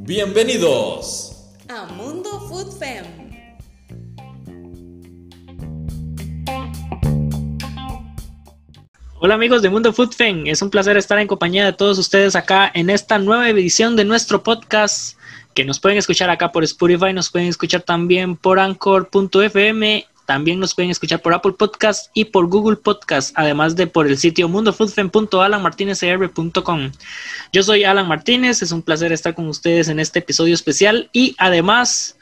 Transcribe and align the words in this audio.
Bienvenidos 0.00 1.54
a 1.68 1.86
Mundo 1.86 2.40
Food 2.48 2.78
Fem. 2.78 3.04
Hola 9.20 9.34
amigos 9.34 9.62
de 9.62 9.70
Mundo 9.70 9.92
Food 9.92 10.12
Fem, 10.12 10.46
es 10.46 10.60
un 10.60 10.68
placer 10.68 10.98
estar 10.98 11.18
en 11.18 11.26
compañía 11.26 11.64
de 11.64 11.72
todos 11.72 11.98
ustedes 11.98 12.36
acá 12.36 12.70
en 12.74 12.90
esta 12.90 13.18
nueva 13.18 13.48
edición 13.48 13.96
de 13.96 14.04
nuestro 14.04 14.42
podcast 14.42 15.18
que 15.54 15.64
nos 15.64 15.80
pueden 15.80 15.96
escuchar 15.96 16.28
acá 16.28 16.52
por 16.52 16.62
Spotify, 16.64 17.14
nos 17.14 17.30
pueden 17.30 17.48
escuchar 17.48 17.82
también 17.82 18.36
por 18.36 18.60
Anchor.fm 18.60 20.06
también 20.28 20.60
nos 20.60 20.74
pueden 20.74 20.90
escuchar 20.90 21.22
por 21.22 21.32
Apple 21.32 21.54
Podcast 21.58 22.10
y 22.12 22.26
por 22.26 22.48
Google 22.48 22.76
Podcast, 22.76 23.32
además 23.34 23.76
de 23.76 23.86
por 23.86 24.06
el 24.06 24.18
sitio 24.18 24.46
mundofoodfen.alanmartinezcr.com. 24.46 26.92
Yo 27.50 27.62
soy 27.62 27.84
Alan 27.84 28.06
Martínez, 28.06 28.60
es 28.60 28.70
un 28.70 28.82
placer 28.82 29.10
estar 29.10 29.34
con 29.34 29.48
ustedes 29.48 29.88
en 29.88 30.00
este 30.00 30.18
episodio 30.18 30.52
especial 30.52 31.08
y 31.14 31.34
además 31.38 32.18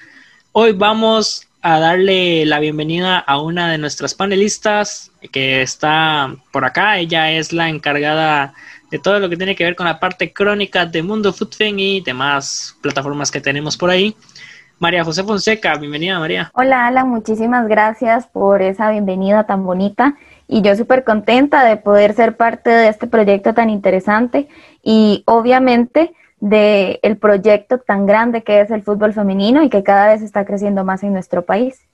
hoy 0.52 0.70
vamos 0.70 1.48
a 1.62 1.80
darle 1.80 2.46
la 2.46 2.60
bienvenida 2.60 3.18
a 3.18 3.40
una 3.40 3.72
de 3.72 3.78
nuestras 3.78 4.14
panelistas 4.14 5.10
que 5.32 5.62
está 5.62 6.32
por 6.52 6.64
acá. 6.64 6.98
Ella 6.98 7.32
es 7.32 7.52
la 7.52 7.68
encargada 7.68 8.54
de 8.88 9.00
todo 9.00 9.18
lo 9.18 9.28
que 9.28 9.36
tiene 9.36 9.56
que 9.56 9.64
ver 9.64 9.74
con 9.74 9.86
la 9.86 9.98
parte 9.98 10.32
crónica 10.32 10.86
de 10.86 11.02
Mundo 11.02 11.32
Foodfen 11.32 11.80
y 11.80 12.02
demás 12.02 12.76
plataformas 12.82 13.32
que 13.32 13.40
tenemos 13.40 13.76
por 13.76 13.90
ahí. 13.90 14.14
María 14.78 15.04
José 15.04 15.24
Fonseca, 15.24 15.76
bienvenida 15.78 16.18
María. 16.18 16.50
Hola 16.52 16.86
Alan, 16.86 17.08
muchísimas 17.08 17.66
gracias 17.66 18.26
por 18.26 18.60
esa 18.60 18.90
bienvenida 18.90 19.44
tan 19.44 19.64
bonita 19.64 20.16
y 20.46 20.60
yo 20.60 20.76
súper 20.76 21.02
contenta 21.02 21.64
de 21.64 21.78
poder 21.78 22.12
ser 22.12 22.36
parte 22.36 22.68
de 22.68 22.88
este 22.88 23.06
proyecto 23.06 23.54
tan 23.54 23.70
interesante 23.70 24.48
y 24.82 25.22
obviamente 25.26 26.12
de 26.40 27.00
el 27.02 27.16
proyecto 27.16 27.78
tan 27.78 28.04
grande 28.04 28.42
que 28.42 28.60
es 28.60 28.70
el 28.70 28.82
fútbol 28.82 29.14
femenino 29.14 29.62
y 29.62 29.70
que 29.70 29.82
cada 29.82 30.08
vez 30.08 30.20
está 30.20 30.44
creciendo 30.44 30.84
más 30.84 31.02
en 31.02 31.14
nuestro 31.14 31.46
país. 31.46 31.85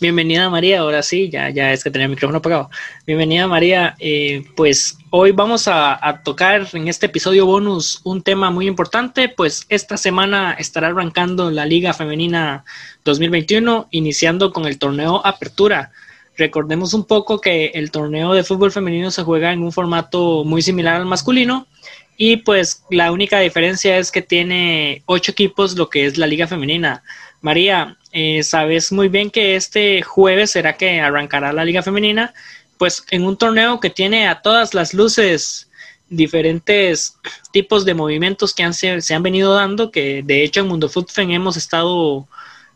Bienvenida 0.00 0.48
María, 0.50 0.80
ahora 0.80 1.02
sí, 1.02 1.30
ya, 1.30 1.50
ya 1.50 1.72
es 1.72 1.84
que 1.84 1.90
tenía 1.90 2.06
el 2.06 2.10
micrófono 2.10 2.38
apagado. 2.38 2.70
Bienvenida 3.06 3.46
María, 3.46 3.94
eh, 3.98 4.44
pues 4.56 4.98
hoy 5.10 5.32
vamos 5.32 5.68
a, 5.68 6.20
tocar 6.24 6.66
en 6.72 6.88
este 6.88 7.06
episodio 7.06 7.46
bonus 7.46 8.00
un 8.04 8.22
tema 8.22 8.50
muy 8.50 8.66
importante, 8.66 9.28
pues 9.28 9.66
esta 9.68 9.96
semana 9.96 10.54
estará 10.58 10.88
arrancando 10.88 11.50
la 11.50 11.66
Liga 11.66 11.92
Femenina 11.92 12.64
2021, 13.04 13.88
iniciando 13.90 14.52
con 14.52 14.66
el 14.66 14.78
torneo 14.78 15.24
Apertura. 15.24 15.92
Recordemos 16.36 16.94
un 16.94 17.04
poco 17.04 17.40
que 17.40 17.66
el 17.74 17.90
torneo 17.90 18.32
de 18.32 18.42
fútbol 18.42 18.72
femenino 18.72 19.10
se 19.10 19.22
juega 19.22 19.52
en 19.52 19.62
un 19.62 19.72
formato 19.72 20.44
muy 20.44 20.62
similar 20.62 20.96
al 20.96 21.06
masculino 21.06 21.68
y 22.16 22.38
pues 22.38 22.84
la 22.90 23.12
única 23.12 23.40
diferencia 23.40 23.98
es 23.98 24.10
que 24.10 24.22
tiene 24.22 25.02
ocho 25.06 25.32
equipos 25.32 25.76
lo 25.76 25.90
que 25.90 26.06
es 26.06 26.18
la 26.18 26.26
Liga 26.26 26.46
Femenina. 26.46 27.02
María, 27.40 27.98
eh, 28.16 28.44
sabes 28.44 28.92
muy 28.92 29.08
bien 29.08 29.28
que 29.28 29.56
este 29.56 30.00
jueves 30.00 30.52
será 30.52 30.76
que 30.76 31.00
arrancará 31.00 31.52
la 31.52 31.64
Liga 31.64 31.82
Femenina, 31.82 32.32
pues 32.78 33.04
en 33.10 33.24
un 33.24 33.36
torneo 33.36 33.80
que 33.80 33.90
tiene 33.90 34.28
a 34.28 34.40
todas 34.40 34.72
las 34.72 34.94
luces 34.94 35.68
diferentes 36.08 37.18
tipos 37.50 37.84
de 37.84 37.94
movimientos 37.94 38.54
que 38.54 38.62
han, 38.62 38.72
se, 38.72 39.00
han 39.12 39.22
venido 39.24 39.52
dando, 39.54 39.90
que 39.90 40.22
de 40.22 40.44
hecho 40.44 40.60
en 40.60 40.68
Mundo 40.68 40.88
Footfen 40.88 41.32
hemos 41.32 41.56
estado 41.56 42.28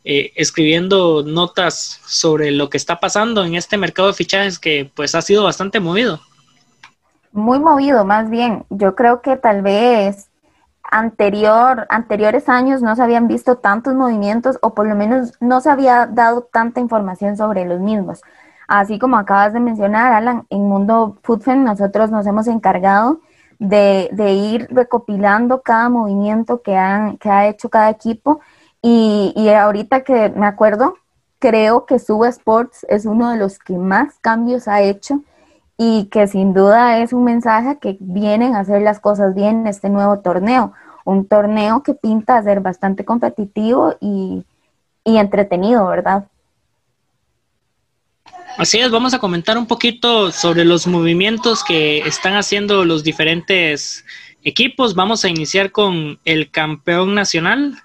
eh, 0.04 0.32
escribiendo 0.34 1.22
notas 1.22 2.00
sobre 2.04 2.50
lo 2.50 2.68
que 2.68 2.76
está 2.76 2.98
pasando 2.98 3.44
en 3.44 3.54
este 3.54 3.76
mercado 3.76 4.08
de 4.08 4.14
fichajes 4.14 4.58
que 4.58 4.90
pues 4.92 5.14
ha 5.14 5.22
sido 5.22 5.44
bastante 5.44 5.78
movido. 5.78 6.20
Muy 7.30 7.60
movido, 7.60 8.04
más 8.04 8.28
bien. 8.28 8.64
Yo 8.70 8.96
creo 8.96 9.22
que 9.22 9.36
tal 9.36 9.62
vez 9.62 10.27
anterior, 10.90 11.86
anteriores 11.90 12.48
años 12.48 12.82
no 12.82 12.96
se 12.96 13.02
habían 13.02 13.28
visto 13.28 13.58
tantos 13.58 13.94
movimientos 13.94 14.58
o 14.62 14.74
por 14.74 14.86
lo 14.86 14.94
menos 14.94 15.32
no 15.40 15.60
se 15.60 15.70
había 15.70 16.06
dado 16.06 16.48
tanta 16.52 16.80
información 16.80 17.36
sobre 17.36 17.64
los 17.64 17.80
mismos. 17.80 18.22
Así 18.66 18.98
como 18.98 19.16
acabas 19.16 19.52
de 19.52 19.60
mencionar, 19.60 20.12
Alan, 20.12 20.46
en 20.50 20.68
Mundo 20.68 21.18
Foodfen 21.22 21.64
nosotros 21.64 22.10
nos 22.10 22.26
hemos 22.26 22.46
encargado 22.48 23.20
de, 23.58 24.10
ir 24.32 24.68
recopilando 24.70 25.62
cada 25.62 25.88
movimiento 25.88 26.62
que, 26.62 26.76
han, 26.76 27.16
que 27.18 27.30
ha 27.30 27.48
hecho 27.48 27.70
cada 27.70 27.90
equipo 27.90 28.40
y, 28.82 29.32
y 29.36 29.48
ahorita 29.48 30.02
que 30.02 30.30
me 30.30 30.46
acuerdo, 30.46 30.94
creo 31.38 31.86
que 31.86 31.98
Suba 31.98 32.28
Sports 32.28 32.86
es 32.88 33.06
uno 33.06 33.30
de 33.30 33.38
los 33.38 33.58
que 33.58 33.78
más 33.78 34.18
cambios 34.20 34.68
ha 34.68 34.82
hecho 34.82 35.22
y 35.80 36.06
que 36.06 36.26
sin 36.26 36.52
duda 36.52 36.98
es 36.98 37.12
un 37.12 37.22
mensaje 37.22 37.78
que 37.80 37.96
vienen 38.00 38.56
a 38.56 38.60
hacer 38.60 38.82
las 38.82 38.98
cosas 38.98 39.34
bien 39.36 39.60
en 39.60 39.66
este 39.68 39.88
nuevo 39.88 40.18
torneo. 40.18 40.72
Un 41.04 41.26
torneo 41.26 41.84
que 41.84 41.94
pinta 41.94 42.42
ser 42.42 42.60
bastante 42.60 43.04
competitivo 43.04 43.94
y, 44.00 44.44
entretenido, 45.04 45.86
¿verdad? 45.86 46.26
Así 48.58 48.78
es, 48.78 48.90
vamos 48.90 49.14
a 49.14 49.20
comentar 49.20 49.56
un 49.56 49.66
poquito 49.66 50.32
sobre 50.32 50.64
los 50.64 50.86
movimientos 50.86 51.64
que 51.64 52.00
están 52.00 52.34
haciendo 52.34 52.84
los 52.84 53.04
diferentes 53.04 54.04
equipos. 54.42 54.94
Vamos 54.94 55.24
a 55.24 55.28
iniciar 55.28 55.70
con 55.70 56.18
el 56.24 56.50
campeón 56.50 57.14
nacional, 57.14 57.78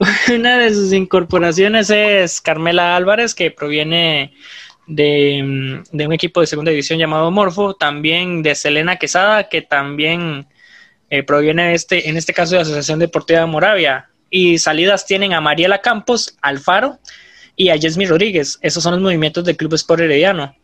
Una 0.34 0.58
de 0.58 0.72
sus 0.72 0.92
incorporaciones 0.92 1.90
es 1.90 2.40
Carmela 2.40 2.96
Álvarez, 2.96 3.34
que 3.34 3.50
proviene 3.50 4.34
de, 4.86 5.82
un 5.92 6.12
equipo 6.12 6.40
de 6.40 6.46
segunda 6.46 6.70
división 6.70 6.98
llamado 6.98 7.30
Morfo, 7.30 7.74
también 7.74 8.42
de 8.42 8.54
Selena 8.54 8.96
Quesada, 8.96 9.48
que 9.48 9.62
también 9.62 10.46
eh, 11.10 11.22
proviene 11.22 11.68
de 11.68 11.74
este, 11.74 12.08
en 12.08 12.16
este 12.16 12.34
caso 12.34 12.54
de 12.54 12.62
Asociación 12.62 12.98
Deportiva 12.98 13.40
de 13.40 13.46
Moravia. 13.46 14.10
Y 14.30 14.58
salidas 14.58 15.06
tienen 15.06 15.32
a 15.32 15.40
Mariela 15.40 15.80
Campos, 15.80 16.36
Alfaro 16.42 16.98
y 17.56 17.68
a 17.68 17.76
Yesmi 17.76 18.06
Rodríguez. 18.06 18.58
Esos 18.62 18.82
son 18.82 18.94
los 18.94 19.02
movimientos 19.02 19.44
del 19.44 19.56
Club 19.56 19.74
Sport 19.74 20.02
Herediano. 20.02 20.56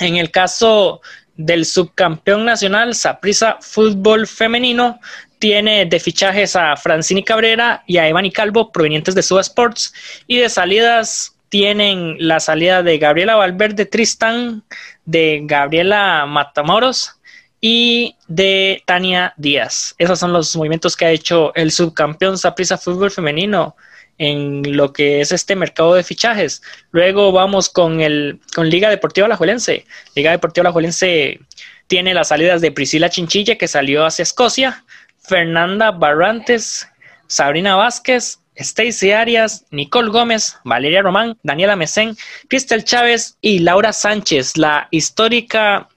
En 0.00 0.16
el 0.16 0.30
caso 0.30 1.00
del 1.36 1.64
subcampeón 1.64 2.44
nacional, 2.44 2.94
Saprisa 2.94 3.58
Fútbol 3.60 4.26
Femenino, 4.26 5.00
tiene 5.44 5.84
de 5.84 6.00
fichajes 6.00 6.56
a 6.56 6.74
Francini 6.74 7.22
Cabrera 7.22 7.84
y 7.86 7.98
a 7.98 8.08
Evani 8.08 8.30
Calvo, 8.30 8.72
provenientes 8.72 9.14
de 9.14 9.22
Suba 9.22 9.42
Sports, 9.42 9.92
y 10.26 10.38
de 10.38 10.48
salidas 10.48 11.36
tienen 11.50 12.16
la 12.18 12.40
salida 12.40 12.82
de 12.82 12.96
Gabriela 12.96 13.34
Valverde 13.34 13.84
Tristán, 13.84 14.64
de 15.04 15.42
Gabriela 15.44 16.24
Matamoros 16.26 17.20
y 17.60 18.16
de 18.26 18.82
Tania 18.86 19.34
Díaz. 19.36 19.94
Esos 19.98 20.18
son 20.18 20.32
los 20.32 20.56
movimientos 20.56 20.96
que 20.96 21.04
ha 21.04 21.10
hecho 21.10 21.54
el 21.54 21.72
subcampeón 21.72 22.38
Saprisa 22.38 22.78
Fútbol 22.78 23.10
Femenino 23.10 23.76
en 24.16 24.74
lo 24.74 24.94
que 24.94 25.20
es 25.20 25.30
este 25.30 25.56
mercado 25.56 25.92
de 25.92 26.04
fichajes. 26.04 26.62
Luego 26.90 27.32
vamos 27.32 27.68
con 27.68 28.00
el 28.00 28.40
con 28.54 28.70
Liga 28.70 28.88
Deportiva 28.88 29.26
Alajuelense. 29.26 29.84
Liga 30.14 30.30
Deportiva 30.30 30.62
Alajuelense 30.62 31.38
tiene 31.86 32.14
las 32.14 32.28
salidas 32.28 32.60
de 32.62 32.72
Priscila 32.72 33.10
Chinchilla 33.10 33.56
que 33.58 33.68
salió 33.68 34.06
hacia 34.06 34.22
Escocia, 34.22 34.83
Fernanda 35.24 35.90
Barrantes, 35.90 36.88
Sabrina 37.26 37.76
Vázquez, 37.76 38.38
Stacy 38.56 39.12
Arias, 39.12 39.64
Nicole 39.70 40.10
Gómez, 40.10 40.56
Valeria 40.64 41.02
Román, 41.02 41.36
Daniela 41.42 41.76
Mesén, 41.76 42.16
Cristel 42.48 42.84
Chávez 42.84 43.36
y 43.40 43.60
Laura 43.60 43.92
Sánchez, 43.92 44.56
la 44.56 44.86
histórica 44.90 45.88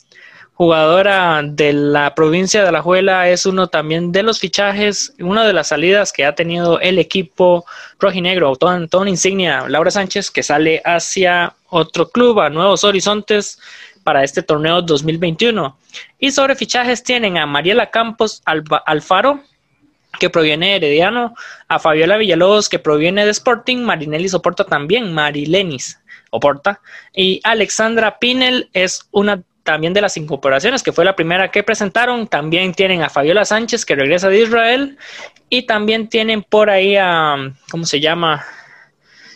jugadora 0.57 1.43
de 1.43 1.71
la 1.71 2.15
provincia 2.15 2.63
de 2.63 2.69
Alajuela, 2.69 3.29
es 3.29 3.45
uno 3.45 3.67
también 3.67 4.11
de 4.11 4.23
los 4.23 4.39
fichajes, 4.39 5.13
una 5.19 5.45
de 5.45 5.53
las 5.53 5.67
salidas 5.67 6.11
que 6.11 6.25
ha 6.25 6.33
tenido 6.33 6.79
el 6.79 6.97
equipo 6.97 7.63
rojinegro, 7.99 8.55
toda, 8.55 8.87
toda 8.87 9.01
una 9.01 9.11
insignia, 9.11 9.65
Laura 9.67 9.91
Sánchez, 9.91 10.31
que 10.31 10.41
sale 10.41 10.81
hacia 10.83 11.53
otro 11.69 12.09
club, 12.09 12.39
a 12.39 12.49
Nuevos 12.49 12.83
Horizontes, 12.83 13.59
para 14.07 14.23
este 14.23 14.41
torneo 14.41 14.81
2021. 14.81 15.77
Y 16.17 16.31
sobre 16.31 16.55
fichajes 16.55 17.03
tienen 17.03 17.37
a 17.37 17.45
Mariela 17.45 17.89
Campos 17.89 18.41
Alfaro, 18.45 19.41
que 20.17 20.29
proviene 20.29 20.67
de 20.67 20.75
Herediano, 20.77 21.35
a 21.67 21.77
Fabiola 21.77 22.15
Villalobos, 22.15 22.69
que 22.69 22.79
proviene 22.79 23.25
de 23.25 23.31
Sporting, 23.31 23.79
Marinelli 23.79 24.29
Soporta 24.29 24.63
también, 24.63 25.13
Marilenis 25.13 25.99
Oporta, 26.29 26.79
y 27.13 27.41
Alexandra 27.43 28.17
Pinel 28.17 28.69
es 28.71 29.09
una 29.11 29.43
también 29.63 29.93
de 29.93 29.99
las 29.99 30.15
incorporaciones, 30.15 30.83
que 30.83 30.93
fue 30.93 31.03
la 31.03 31.17
primera 31.17 31.51
que 31.51 31.63
presentaron, 31.63 32.27
también 32.27 32.73
tienen 32.73 33.03
a 33.03 33.09
Fabiola 33.09 33.43
Sánchez, 33.43 33.83
que 33.83 33.95
regresa 33.95 34.29
de 34.29 34.41
Israel, 34.41 34.97
y 35.49 35.63
también 35.63 36.07
tienen 36.07 36.43
por 36.43 36.69
ahí 36.69 36.95
a, 36.95 37.35
¿cómo 37.69 37.85
se 37.85 37.99
llama? 37.99 38.45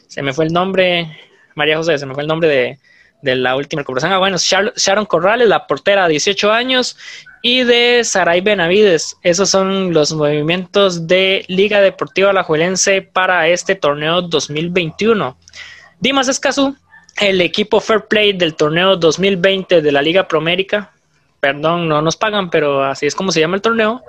Se 0.07 0.21
me 0.21 0.31
fue 0.31 0.45
el 0.45 0.53
nombre, 0.53 1.17
María 1.55 1.75
José, 1.75 1.97
se 1.97 2.05
me 2.05 2.13
fue 2.13 2.23
el 2.23 2.29
nombre 2.29 2.47
de, 2.47 2.79
de 3.21 3.35
la 3.35 3.55
última 3.55 3.81
incorporación. 3.81 4.13
Ah, 4.13 4.17
bueno, 4.17 4.37
Sharon 4.37 5.05
Corrales, 5.05 5.47
la 5.47 5.67
portera, 5.67 6.07
18 6.07 6.51
años, 6.51 6.97
y 7.41 7.63
de 7.63 8.03
Saray 8.03 8.41
Benavides. 8.41 9.17
Esos 9.23 9.49
son 9.49 9.93
los 9.93 10.13
movimientos 10.13 11.07
de 11.07 11.43
Liga 11.47 11.81
Deportiva 11.81 12.29
Alajuelense 12.29 13.01
para 13.01 13.47
este 13.47 13.75
torneo 13.75 14.21
2021. 14.21 15.37
Dimas 15.99 16.27
Escazú, 16.27 16.75
el 17.19 17.41
equipo 17.41 17.79
Fair 17.79 18.05
Play 18.05 18.33
del 18.33 18.55
torneo 18.55 18.95
2020 18.95 19.81
de 19.81 19.91
la 19.91 20.01
Liga 20.01 20.27
Promérica, 20.27 20.91
perdón, 21.39 21.87
no 21.87 22.01
nos 22.01 22.15
pagan, 22.15 22.49
pero 22.49 22.83
así 22.83 23.07
es 23.07 23.15
como 23.15 23.31
se 23.31 23.39
llama 23.39 23.55
el 23.55 23.61
torneo, 23.61 24.03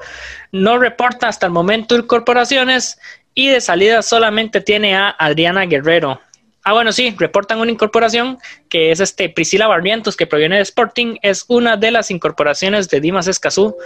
no 0.53 0.79
reporta 0.79 1.29
hasta 1.29 1.47
el 1.47 1.53
momento 1.53 1.97
incorporaciones 1.97 2.99
y 3.35 3.49
de 3.49 3.61
salida 3.61 4.03
solamente 4.03 4.61
tiene 4.61 4.95
a 4.95 5.11
Adriana 5.19 5.65
Guerrero. 5.65 6.21
Ah, 6.65 6.73
bueno, 6.73 6.93
sí, 6.93 7.15
reportan 7.19 7.59
una 7.59 7.73
incorporación 7.73 8.39
que 8.69 8.93
es 8.93 9.01
este 9.01 9.29
Priscila 9.29 9.67
Barrientos, 9.67 10.17
que 10.17 10.27
proviene 10.27 10.57
de 10.57 10.63
Sporting, 10.63 11.17
es 11.23 11.45
una 11.49 11.77
de 11.77 11.91
las 11.91 12.11
incorporaciones 12.11 12.89
de 12.89 13.01
Dimas 13.01 13.27
Escazú 13.27 13.77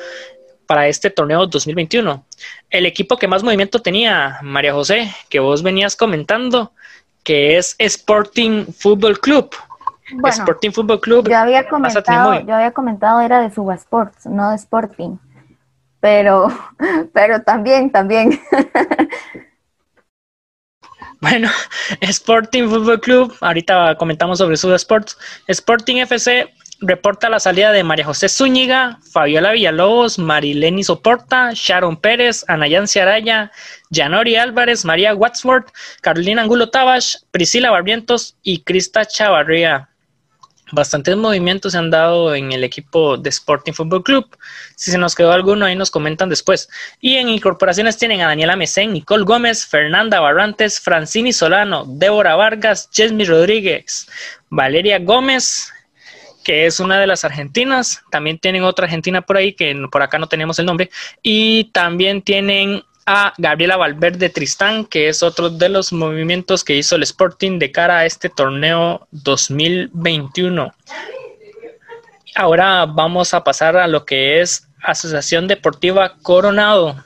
para 0.66 0.86
este 0.88 1.10
torneo 1.10 1.46
2021. 1.46 2.24
El 2.70 2.86
equipo 2.86 3.16
que 3.16 3.28
más 3.28 3.42
movimiento 3.42 3.80
tenía, 3.80 4.38
María 4.42 4.74
José, 4.74 5.10
que 5.30 5.40
vos 5.40 5.62
venías 5.62 5.96
comentando, 5.96 6.72
que 7.24 7.56
es 7.56 7.76
Sporting 7.78 8.66
Football 8.66 9.20
Club. 9.20 9.54
Sporting 10.24 10.70
Football 10.70 11.00
Club. 11.00 11.28
Yo 11.28 11.38
había 11.38 11.68
comentado, 11.68 12.40
yo 12.40 12.54
había 12.54 12.72
comentado 12.72 13.20
era 13.20 13.40
de 13.40 13.52
Suba 13.52 13.74
Sports, 13.74 14.26
no 14.26 14.50
de 14.50 14.56
Sporting. 14.56 15.16
Pero, 16.00 16.48
pero 17.14 17.42
también, 17.42 17.90
también. 17.90 18.38
Bueno, 21.20 21.50
Sporting 22.00 22.68
Football 22.68 23.00
Club, 23.00 23.34
ahorita 23.40 23.96
comentamos 23.96 24.38
sobre 24.38 24.56
Suba 24.56 24.76
Sports. 24.76 25.16
Sporting 25.48 25.96
FC 25.96 26.52
reporta 26.80 27.30
la 27.30 27.40
salida 27.40 27.72
de 27.72 27.82
María 27.82 28.04
José 28.04 28.28
Zúñiga, 28.28 28.98
Fabiola 29.12 29.52
Villalobos, 29.52 30.18
Marileni 30.18 30.84
Soporta, 30.84 31.50
Sharon 31.54 31.96
Pérez, 31.96 32.44
Anayansi 32.48 32.98
Araya, 32.98 33.50
Janori 33.90 34.36
Álvarez, 34.36 34.84
María 34.84 35.14
Watsworth, 35.14 35.70
Carolina 36.02 36.42
Angulo 36.42 36.68
Tabash, 36.68 37.16
Priscila 37.30 37.70
Barrientos 37.70 38.36
y 38.42 38.60
Crista 38.62 39.06
Chavarría. 39.06 39.88
Bastantes 40.72 41.16
movimientos 41.16 41.72
se 41.72 41.78
han 41.78 41.90
dado 41.90 42.34
en 42.34 42.50
el 42.50 42.64
equipo 42.64 43.16
de 43.16 43.28
Sporting 43.28 43.72
Football 43.72 44.02
Club. 44.02 44.36
Si 44.74 44.90
se 44.90 44.98
nos 44.98 45.14
quedó 45.14 45.30
alguno, 45.30 45.64
ahí 45.64 45.76
nos 45.76 45.92
comentan 45.92 46.28
después. 46.28 46.68
Y 47.00 47.16
en 47.16 47.28
incorporaciones 47.28 47.96
tienen 47.98 48.20
a 48.20 48.26
Daniela 48.26 48.56
Mesén, 48.56 48.92
Nicole 48.92 49.24
Gómez, 49.24 49.64
Fernanda 49.64 50.18
Barrantes, 50.18 50.80
Francini 50.80 51.32
Solano, 51.32 51.84
Débora 51.86 52.34
Vargas, 52.34 52.90
Jesmy 52.92 53.24
Rodríguez, 53.24 54.08
Valeria 54.50 54.98
Gómez, 54.98 55.72
que 56.42 56.66
es 56.66 56.80
una 56.80 56.98
de 56.98 57.06
las 57.06 57.24
argentinas. 57.24 58.02
También 58.10 58.38
tienen 58.38 58.64
otra 58.64 58.86
argentina 58.86 59.22
por 59.22 59.36
ahí, 59.36 59.52
que 59.52 59.72
por 59.92 60.02
acá 60.02 60.18
no 60.18 60.26
tenemos 60.26 60.58
el 60.58 60.66
nombre. 60.66 60.90
Y 61.22 61.70
también 61.72 62.22
tienen 62.22 62.82
a 63.06 63.32
Gabriela 63.38 63.76
Valverde 63.76 64.28
Tristán, 64.28 64.84
que 64.84 65.08
es 65.08 65.22
otro 65.22 65.48
de 65.48 65.68
los 65.68 65.92
movimientos 65.92 66.64
que 66.64 66.74
hizo 66.74 66.96
el 66.96 67.04
Sporting 67.04 67.60
de 67.60 67.70
cara 67.70 67.98
a 67.98 68.06
este 68.06 68.28
torneo 68.28 69.06
2021. 69.12 70.74
Ahora 72.34 72.84
vamos 72.84 73.32
a 73.32 73.44
pasar 73.44 73.76
a 73.76 73.86
lo 73.86 74.04
que 74.04 74.40
es 74.40 74.68
Asociación 74.82 75.46
Deportiva 75.46 76.16
Coronado. 76.22 76.96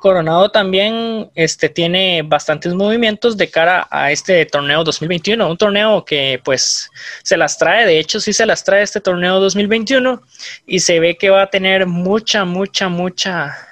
Coronado 0.00 0.50
también 0.50 1.30
este, 1.34 1.68
tiene 1.68 2.22
bastantes 2.22 2.72
movimientos 2.74 3.36
de 3.36 3.50
cara 3.50 3.86
a 3.90 4.10
este 4.10 4.46
torneo 4.46 4.84
2021, 4.84 5.50
un 5.50 5.56
torneo 5.56 6.04
que 6.04 6.40
pues 6.44 6.90
se 7.22 7.36
las 7.36 7.58
trae, 7.58 7.86
de 7.86 7.98
hecho 7.98 8.20
sí 8.20 8.32
se 8.32 8.46
las 8.46 8.62
trae 8.64 8.82
este 8.82 9.00
torneo 9.00 9.40
2021 9.40 10.22
y 10.66 10.80
se 10.80 11.00
ve 11.00 11.16
que 11.16 11.30
va 11.30 11.42
a 11.42 11.50
tener 11.50 11.86
mucha, 11.86 12.44
mucha, 12.44 12.88
mucha 12.88 13.65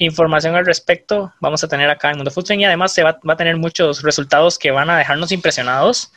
información 0.00 0.56
al 0.56 0.66
respecto. 0.66 1.32
Vamos 1.40 1.62
a 1.62 1.68
tener 1.68 1.88
acá 1.88 2.10
en 2.10 2.16
Mundo 2.16 2.32
Fútbol 2.32 2.58
y 2.58 2.64
además 2.64 2.92
se 2.92 3.04
va, 3.04 3.20
va 3.28 3.34
a 3.34 3.36
tener 3.36 3.56
muchos 3.56 4.02
resultados 4.02 4.58
que 4.58 4.72
van 4.72 4.90
a 4.90 4.98
dejarnos 4.98 5.30
impresionados. 5.30 6.12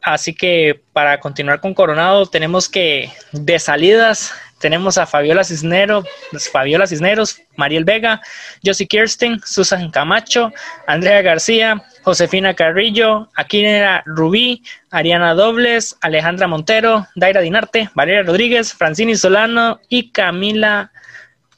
Así 0.00 0.32
que 0.32 0.80
para 0.92 1.20
continuar 1.20 1.60
con 1.60 1.74
Coronado 1.74 2.26
tenemos 2.26 2.68
que 2.68 3.12
de 3.32 3.58
salidas 3.58 4.32
tenemos 4.58 4.98
a 4.98 5.06
Fabiola 5.06 5.44
Cisneros, 5.44 6.04
Fabiola 6.50 6.86
Cisneros, 6.86 7.40
Mariel 7.56 7.84
Vega, 7.84 8.20
Josie 8.64 8.88
Kirsten, 8.88 9.40
Susan 9.44 9.90
Camacho, 9.90 10.52
Andrea 10.86 11.22
García, 11.22 11.82
Josefina 12.02 12.54
Carrillo, 12.54 13.28
Aquinera 13.36 14.02
Rubí, 14.04 14.62
Ariana 14.90 15.34
Dobles, 15.34 15.96
Alejandra 16.00 16.48
Montero, 16.48 17.06
Daira 17.14 17.40
Dinarte, 17.40 17.88
Valeria 17.94 18.24
Rodríguez, 18.24 18.72
Francini 18.72 19.14
Solano 19.14 19.80
y 19.88 20.10
Camila 20.10 20.90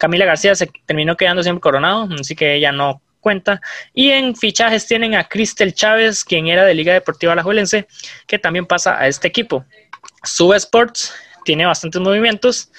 Camila 0.01 0.25
García 0.25 0.55
se 0.55 0.67
terminó 0.87 1.15
quedando 1.15 1.43
siempre 1.43 1.61
coronado, 1.61 2.09
así 2.19 2.35
que 2.35 2.55
ella 2.55 2.73
no 2.73 3.03
cuenta. 3.21 3.61
Y 3.93 4.09
en 4.09 4.35
fichajes 4.35 4.87
tienen 4.87 5.15
a 5.15 5.25
Cristel 5.25 5.75
Chávez, 5.75 6.25
quien 6.25 6.49
era 6.49 6.65
de 6.65 6.73
Liga 6.73 6.95
Deportiva 6.95 7.35
Alajuelense, 7.35 7.87
que 8.27 8.39
también 8.39 8.65
pasa 8.65 8.99
a 8.99 9.09
este 9.09 9.29
equipo. 9.29 9.67
Sub 10.23 10.55
Sports 10.55 11.13
tiene 11.45 11.67
bastantes 11.67 12.01
movimientos. 12.01 12.73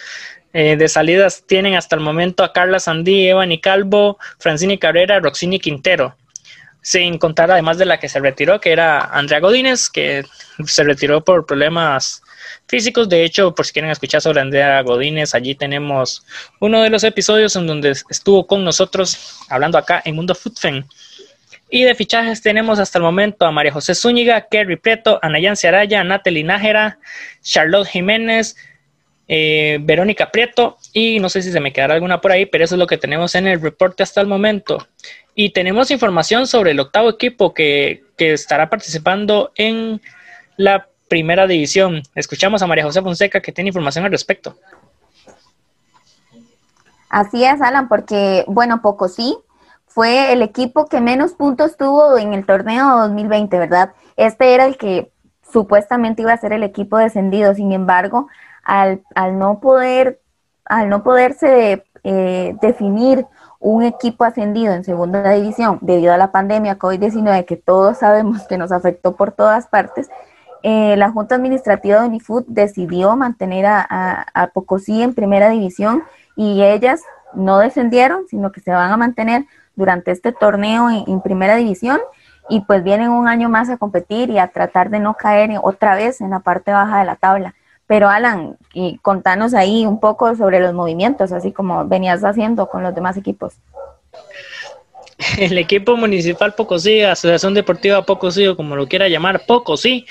Eh, 0.53 0.75
de 0.75 0.89
salidas 0.89 1.45
tienen 1.47 1.75
hasta 1.75 1.95
el 1.95 2.01
momento 2.01 2.43
a 2.43 2.51
Carla 2.53 2.79
Sandí, 2.79 3.27
Evan 3.27 3.51
y 3.51 3.61
Calvo, 3.61 4.17
Francini 4.39 4.79
Cabrera, 4.79 5.19
Roxini 5.19 5.59
Quintero. 5.59 6.17
Sin 6.81 7.17
contar 7.17 7.51
además 7.51 7.77
de 7.77 7.85
la 7.85 7.99
que 7.99 8.09
se 8.09 8.19
retiró, 8.19 8.59
que 8.59 8.71
era 8.71 8.99
Andrea 8.99 9.39
Godínez, 9.39 9.89
que 9.89 10.25
se 10.65 10.83
retiró 10.83 11.23
por 11.23 11.45
problemas 11.45 12.23
físicos. 12.67 13.07
De 13.09 13.23
hecho, 13.23 13.53
por 13.53 13.65
si 13.65 13.73
quieren 13.73 13.91
escuchar 13.91 14.21
sobre 14.21 14.41
Andrea 14.41 14.81
Godínez, 14.81 15.35
allí 15.35 15.55
tenemos 15.55 16.25
uno 16.59 16.81
de 16.81 16.89
los 16.89 17.03
episodios 17.03 17.55
en 17.55 17.67
donde 17.67 17.91
estuvo 18.09 18.47
con 18.47 18.63
nosotros 18.63 19.39
hablando 19.49 19.77
acá 19.77 20.01
en 20.05 20.15
Mundo 20.15 20.33
Footfen. 20.33 20.85
Y 21.69 21.83
de 21.83 21.95
fichajes 21.95 22.41
tenemos 22.41 22.79
hasta 22.79 22.97
el 22.97 23.03
momento 23.03 23.45
a 23.45 23.51
María 23.51 23.71
José 23.71 23.95
Zúñiga, 23.95 24.47
Kerry 24.49 24.75
Preto, 24.75 25.19
Anayansi 25.21 25.67
Araya, 25.67 26.03
Natalie 26.03 26.43
Nájera, 26.43 26.99
Charlotte 27.41 27.87
Jiménez, 27.87 28.57
eh, 29.33 29.77
Verónica 29.79 30.29
Prieto 30.29 30.77
y 30.91 31.21
no 31.21 31.29
sé 31.29 31.41
si 31.41 31.53
se 31.53 31.61
me 31.61 31.71
quedará 31.71 31.93
alguna 31.93 32.19
por 32.19 32.33
ahí, 32.33 32.45
pero 32.45 32.65
eso 32.65 32.75
es 32.75 32.79
lo 32.79 32.87
que 32.87 32.97
tenemos 32.97 33.33
en 33.35 33.47
el 33.47 33.61
reporte 33.61 34.03
hasta 34.03 34.19
el 34.19 34.27
momento. 34.27 34.85
Y 35.33 35.51
tenemos 35.51 35.91
información 35.91 36.47
sobre 36.47 36.71
el 36.71 36.79
octavo 36.79 37.09
equipo 37.09 37.53
que, 37.53 38.03
que 38.17 38.33
estará 38.33 38.69
participando 38.69 39.51
en 39.55 40.01
la 40.57 40.87
primera 41.07 41.47
división. 41.47 42.03
Escuchamos 42.15 42.61
a 42.61 42.67
María 42.67 42.83
José 42.83 43.01
Fonseca 43.01 43.41
que 43.41 43.51
tiene 43.51 43.69
información 43.69 44.05
al 44.05 44.11
respecto. 44.11 44.55
Así 47.09 47.43
es, 47.43 47.61
Alan, 47.61 47.89
porque, 47.89 48.45
bueno, 48.47 48.81
poco 48.81 49.09
sí, 49.09 49.37
fue 49.85 50.31
el 50.31 50.41
equipo 50.41 50.85
que 50.85 51.01
menos 51.01 51.33
puntos 51.33 51.75
tuvo 51.75 52.17
en 52.17 52.33
el 52.33 52.45
torneo 52.45 52.97
2020, 52.99 53.59
¿verdad? 53.59 53.91
Este 54.15 54.53
era 54.53 54.65
el 54.65 54.77
que 54.77 55.11
supuestamente 55.51 56.21
iba 56.21 56.31
a 56.31 56.37
ser 56.37 56.53
el 56.53 56.63
equipo 56.63 56.97
descendido, 56.97 57.53
sin 57.53 57.73
embargo, 57.73 58.29
al, 58.63 59.01
al 59.15 59.37
no 59.37 59.59
poder, 59.59 60.21
al 60.63 60.87
no 60.87 61.03
poderse 61.03 61.83
eh, 62.05 62.55
definir 62.61 63.25
un 63.61 63.83
equipo 63.83 64.23
ascendido 64.23 64.73
en 64.73 64.83
segunda 64.83 65.31
división 65.31 65.77
debido 65.81 66.13
a 66.13 66.17
la 66.17 66.31
pandemia 66.31 66.79
COVID-19 66.79 67.45
que 67.45 67.55
todos 67.55 67.99
sabemos 67.99 68.43
que 68.47 68.57
nos 68.57 68.71
afectó 68.71 69.15
por 69.15 69.31
todas 69.31 69.67
partes, 69.67 70.09
eh, 70.63 70.95
la 70.97 71.11
Junta 71.11 71.35
Administrativa 71.35 72.01
de 72.01 72.07
Unifood 72.07 72.43
decidió 72.47 73.15
mantener 73.15 73.67
a, 73.67 74.27
a, 74.33 74.47
Pocosí 74.47 75.01
en 75.01 75.13
primera 75.13 75.49
división 75.49 76.03
y 76.35 76.63
ellas 76.63 77.01
no 77.33 77.59
descendieron, 77.59 78.27
sino 78.27 78.51
que 78.51 78.61
se 78.61 78.71
van 78.71 78.91
a 78.91 78.97
mantener 78.97 79.45
durante 79.75 80.11
este 80.11 80.31
torneo 80.31 80.89
en, 80.89 81.21
primera 81.21 81.55
división 81.55 81.99
y 82.49 82.61
pues 82.61 82.83
vienen 82.83 83.09
un 83.09 83.27
año 83.27 83.47
más 83.47 83.69
a 83.69 83.77
competir 83.77 84.29
y 84.29 84.39
a 84.39 84.47
tratar 84.47 84.89
de 84.89 84.99
no 84.99 85.15
caer 85.15 85.51
otra 85.61 85.95
vez 85.95 86.19
en 86.21 86.31
la 86.31 86.39
parte 86.39 86.71
baja 86.71 86.99
de 86.99 87.05
la 87.05 87.15
tabla. 87.15 87.55
Pero 87.91 88.07
Alan, 88.07 88.55
y 88.73 88.99
contanos 88.99 89.53
ahí 89.53 89.85
un 89.85 89.99
poco 89.99 90.33
sobre 90.37 90.61
los 90.61 90.73
movimientos, 90.73 91.33
así 91.33 91.51
como 91.51 91.85
venías 91.85 92.23
haciendo 92.23 92.69
con 92.69 92.83
los 92.83 92.95
demás 92.95 93.17
equipos. 93.17 93.55
El 95.37 95.57
equipo 95.57 95.97
municipal 95.97 96.53
Pocosí, 96.53 97.01
Asociación 97.01 97.53
Deportiva 97.53 98.05
Pocosí, 98.05 98.47
o 98.47 98.55
como 98.55 98.77
lo 98.77 98.87
quiera 98.87 99.09
llamar, 99.09 99.41
Pocosí, 99.45 100.05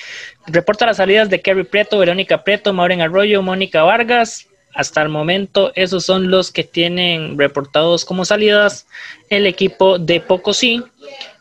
reporta 0.46 0.84
las 0.84 0.98
salidas 0.98 1.30
de 1.30 1.40
Kerry 1.40 1.64
Prieto, 1.64 1.98
Verónica 1.98 2.44
Prieto, 2.44 2.74
Maureen 2.74 3.00
Arroyo, 3.00 3.40
Mónica 3.40 3.82
Vargas, 3.82 4.46
hasta 4.74 5.00
el 5.00 5.08
momento, 5.08 5.72
esos 5.74 6.04
son 6.04 6.30
los 6.30 6.52
que 6.52 6.64
tienen 6.64 7.38
reportados 7.38 8.04
como 8.04 8.26
salidas 8.26 8.86
el 9.30 9.46
equipo 9.46 9.98
de 9.98 10.20
Pocosí, 10.20 10.84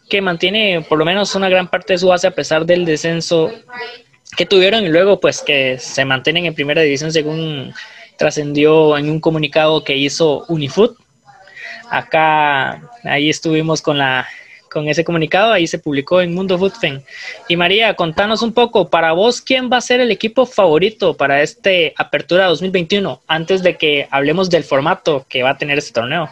que 0.10 0.22
mantiene 0.22 0.86
por 0.88 1.00
lo 1.00 1.04
menos 1.04 1.36
una 1.36 1.50
gran 1.50 1.68
parte 1.68 1.92
de 1.92 2.00
su 2.00 2.08
base 2.08 2.28
a 2.28 2.32
pesar 2.32 2.66
del 2.66 2.86
descenso 2.86 3.52
que 4.36 4.46
tuvieron 4.46 4.84
y 4.84 4.90
luego 4.90 5.20
pues 5.20 5.42
que 5.42 5.78
se 5.80 6.06
mantienen 6.06 6.46
en 6.46 6.54
primera 6.54 6.82
división 6.82 7.12
según 7.12 7.74
trascendió 8.18 8.98
en 8.98 9.10
un 9.10 9.20
comunicado 9.20 9.84
que 9.84 9.96
hizo 9.96 10.46
Unifoot. 10.48 10.98
Acá, 11.90 12.82
ahí 13.04 13.30
estuvimos 13.30 13.82
con 13.82 13.98
la 13.98 14.28
con 14.70 14.88
ese 14.88 15.04
comunicado, 15.04 15.52
ahí 15.52 15.68
se 15.68 15.80
publicó 15.80 16.22
en 16.22 16.34
Mundo 16.34 16.58
Footfen. 16.58 17.04
Y 17.48 17.58
María, 17.58 17.96
contanos 17.96 18.42
un 18.42 18.54
poco, 18.54 18.90
para 18.90 19.14
vos, 19.14 19.42
¿quién 19.42 19.70
va 19.72 19.78
a 19.78 19.82
ser 19.82 20.00
el 20.00 20.12
equipo 20.12 20.46
favorito 20.46 21.18
para 21.18 21.42
este 21.42 21.94
Apertura 21.98 22.46
2021? 22.46 23.22
Antes 23.28 23.64
de 23.64 23.78
que 23.78 24.08
hablemos 24.12 24.50
del 24.50 24.64
formato 24.64 25.26
que 25.28 25.44
va 25.44 25.52
a 25.52 25.58
tener 25.58 25.78
este 25.80 25.94
torneo. 25.94 26.30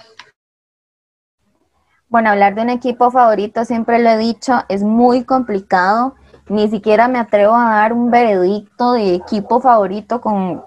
Bueno, 2.09 2.29
hablar 2.29 2.55
de 2.55 2.61
un 2.61 2.69
equipo 2.69 3.11
favorito, 3.11 3.65
siempre 3.65 3.99
lo 3.99 4.11
he 4.11 4.17
dicho, 4.17 4.63
es 4.69 4.81
muy 4.81 5.25
complicado 5.25 6.15
ni 6.49 6.69
siquiera 6.69 7.07
me 7.07 7.19
atrevo 7.19 7.55
a 7.55 7.69
dar 7.71 7.93
un 7.93 8.09
veredicto 8.09 8.93
de 8.93 9.15
equipo 9.15 9.59
favorito 9.59 10.21
con, 10.21 10.63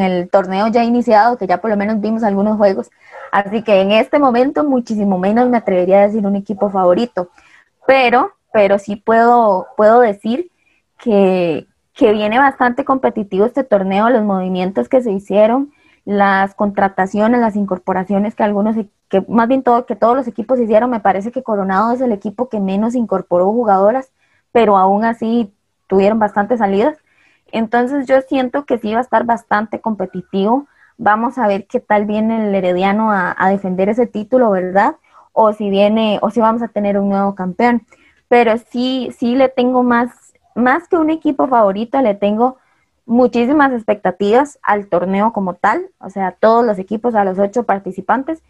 el 0.00 0.28
torneo 0.30 0.68
ya 0.68 0.84
iniciado, 0.84 1.36
que 1.36 1.46
ya 1.46 1.60
por 1.60 1.70
lo 1.70 1.76
menos 1.76 2.00
vimos 2.00 2.22
algunos 2.22 2.56
juegos. 2.56 2.90
Así 3.32 3.62
que 3.62 3.80
en 3.80 3.90
este 3.92 4.18
momento 4.18 4.64
muchísimo 4.64 5.18
menos 5.18 5.48
me 5.48 5.58
atrevería 5.58 6.00
a 6.00 6.06
decir 6.06 6.26
un 6.26 6.36
equipo 6.36 6.70
favorito. 6.70 7.30
Pero, 7.86 8.32
pero 8.52 8.78
sí 8.78 8.96
puedo, 8.96 9.66
puedo 9.76 10.00
decir 10.00 10.50
que, 10.98 11.66
que 11.94 12.12
viene 12.12 12.38
bastante 12.38 12.84
competitivo 12.84 13.44
este 13.44 13.64
torneo, 13.64 14.10
los 14.10 14.22
movimientos 14.22 14.88
que 14.88 15.02
se 15.02 15.10
hicieron, 15.10 15.72
las 16.04 16.54
contrataciones, 16.54 17.40
las 17.40 17.56
incorporaciones 17.56 18.34
que 18.34 18.44
algunos, 18.44 18.76
que 19.08 19.24
más 19.28 19.48
bien 19.48 19.62
todo, 19.62 19.84
que 19.84 19.96
todos 19.96 20.16
los 20.16 20.28
equipos 20.28 20.60
hicieron, 20.60 20.90
me 20.90 21.00
parece 21.00 21.32
que 21.32 21.42
Coronado 21.42 21.92
es 21.92 22.00
el 22.00 22.12
equipo 22.12 22.48
que 22.48 22.60
menos 22.60 22.94
incorporó 22.94 23.46
jugadoras 23.46 24.10
pero 24.52 24.76
aún 24.76 25.04
así 25.04 25.52
tuvieron 25.86 26.18
bastantes 26.18 26.58
salidas. 26.58 26.96
Entonces 27.52 28.06
yo 28.06 28.20
siento 28.22 28.64
que 28.64 28.78
sí 28.78 28.92
va 28.92 28.98
a 28.98 29.02
estar 29.02 29.24
bastante 29.24 29.80
competitivo. 29.80 30.66
Vamos 30.96 31.38
a 31.38 31.46
ver 31.46 31.66
qué 31.66 31.80
tal 31.80 32.06
viene 32.06 32.48
el 32.48 32.54
Herediano 32.54 33.10
a, 33.12 33.34
defender 33.50 33.88
ese 33.88 34.06
título, 34.06 34.50
¿verdad? 34.50 34.96
O 35.32 35.52
si 35.52 35.70
viene, 35.70 36.18
o 36.22 36.30
si 36.30 36.40
vamos 36.40 36.62
a 36.62 36.68
tener 36.68 36.98
un 36.98 37.08
nuevo 37.08 37.34
campeón. 37.34 37.86
Pero 38.28 38.58
sí, 38.70 39.10
sí 39.16 39.34
le 39.34 39.48
tengo 39.48 39.82
más, 39.82 40.10
más 40.54 40.88
que 40.88 40.96
un 40.96 41.10
equipo 41.10 41.46
favorito, 41.48 42.00
le 42.02 42.14
tengo 42.14 42.58
muchísimas 43.06 43.72
expectativas 43.72 44.58
al 44.62 44.88
torneo 44.88 45.32
como 45.32 45.54
tal, 45.54 45.88
o 45.98 46.10
sea, 46.10 46.32
todos 46.32 46.66
los 46.66 46.78
equipos, 46.78 47.14
a 47.14 47.24
los 47.24 47.38
ocho 47.38 47.62
participantes. 47.62 48.42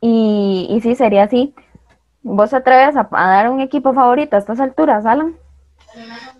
Y, 0.00 0.66
y 0.68 0.80
sí, 0.82 0.94
sería 0.96 1.24
así. 1.24 1.54
¿Vos 2.22 2.54
atreves 2.54 2.96
a, 2.96 3.08
a 3.10 3.26
dar 3.28 3.50
un 3.50 3.60
equipo 3.60 3.92
favorito 3.92 4.36
a 4.36 4.38
estas 4.38 4.60
alturas, 4.60 5.04
Alan? 5.06 5.36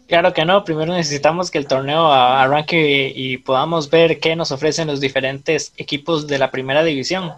Claro 0.09 0.33
que 0.33 0.45
no, 0.45 0.65
primero 0.65 0.93
necesitamos 0.93 1.51
que 1.51 1.59
el 1.59 1.67
torneo 1.67 2.13
arranque 2.13 3.13
y, 3.15 3.39
podamos 3.39 3.89
ver 3.89 4.21
qué 4.21 4.37
nos 4.37 4.53
ofrecen 4.53 4.89
los 4.89 5.01
diferentes 5.01 5.73
equipos 5.77 6.27
de 6.27 6.39
la 6.39 6.51
primera 6.51 6.83
división. 6.83 7.33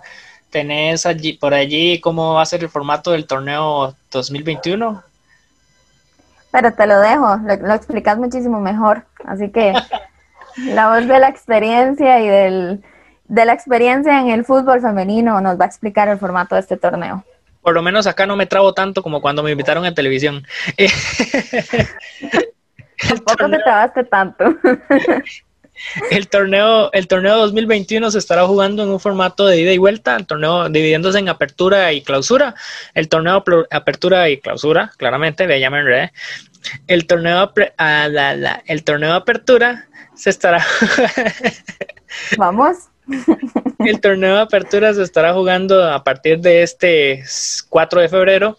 ¿Tenés 0.51 1.07
allí, 1.07 1.35
por 1.35 1.55
allí 1.55 2.01
cómo 2.01 2.35
va 2.35 2.43
a 2.43 2.47
ser 2.47 2.63
el 2.63 2.69
formato 2.69 3.13
del 3.13 3.27
torneo 3.27 3.95
2021? 4.11 5.03
Pero 6.51 6.73
te 6.73 6.87
lo 6.87 7.01
dejo, 7.01 7.37
lo, 7.37 7.75
explicas 7.75 8.19
muchísimo 8.19 8.61
mejor. 8.61 9.05
Así 9.25 9.51
que 9.51 9.73
la 10.57 10.89
voz 10.89 11.07
de 11.07 11.19
la 11.19 11.29
experiencia 11.29 12.21
y 12.21 12.29
del, 12.29 12.85
de 13.29 13.45
la 13.45 13.53
experiencia 13.53 14.21
en 14.21 14.31
el 14.31 14.45
fútbol 14.45 14.81
femenino 14.81 15.41
nos 15.41 15.61
va 15.61 15.65
a 15.65 15.69
explicar 15.69 16.09
el 16.09 16.19
formato 16.19 16.55
de 16.55 16.61
este 16.61 16.77
torneo 16.77 17.25
por 17.65 17.75
lo 17.75 17.83
menos 17.83 18.07
acá 18.07 18.27
no 18.27 18.37
me 18.37 18.47
trabo 18.47 18.75
tanto 18.75 19.03
como 19.03 19.23
cuando 19.23 19.43
me 19.43 19.51
invitaron 19.51 19.87
a 19.87 19.95
televisión. 19.95 20.47
Tampoco 23.09 23.51
te 23.51 23.59
trabaste 23.59 24.05
tanto. 24.05 24.45
el 26.11 26.29
torneo, 26.29 26.93
el 26.93 27.09
torneo 27.09 27.39
2021 27.39 28.11
se 28.11 28.19
estará 28.19 28.47
jugando 28.47 28.83
en 28.83 28.91
un 28.91 29.01
formato 29.01 29.47
de 29.47 29.61
ida 29.61 29.73
y 29.73 29.79
vuelta, 29.79 30.15
el 30.15 30.27
torneo 30.27 30.69
dividiéndose 30.69 31.19
en 31.19 31.31
apertura 31.31 31.91
y 31.95 32.03
clausura. 32.03 32.55
El 32.93 33.09
torneo 33.09 33.43
apertura 33.71 34.29
y 34.29 34.39
clausura, 34.39 34.93
claramente, 34.99 35.59
ya 35.59 35.71
me 35.71 35.81
enredé. 35.81 36.13
El 36.87 37.07
torneo, 37.07 37.51
ah, 37.79 38.61
el 38.67 38.85
torneo 38.85 39.15
apertura 39.15 39.89
se 40.15 40.29
estará. 40.29 40.65
Vamos. 42.37 42.91
El 43.79 44.01
torneo 44.01 44.37
de 44.37 44.41
apertura 44.43 44.95
se 44.95 45.03
estará 45.03 45.35
jugando 45.35 45.91
a 45.91 46.03
partir 46.05 46.41
de 46.41 46.63
este 46.63 47.25
4 47.69 48.01
de 48.01 48.09
febrero, 48.09 48.59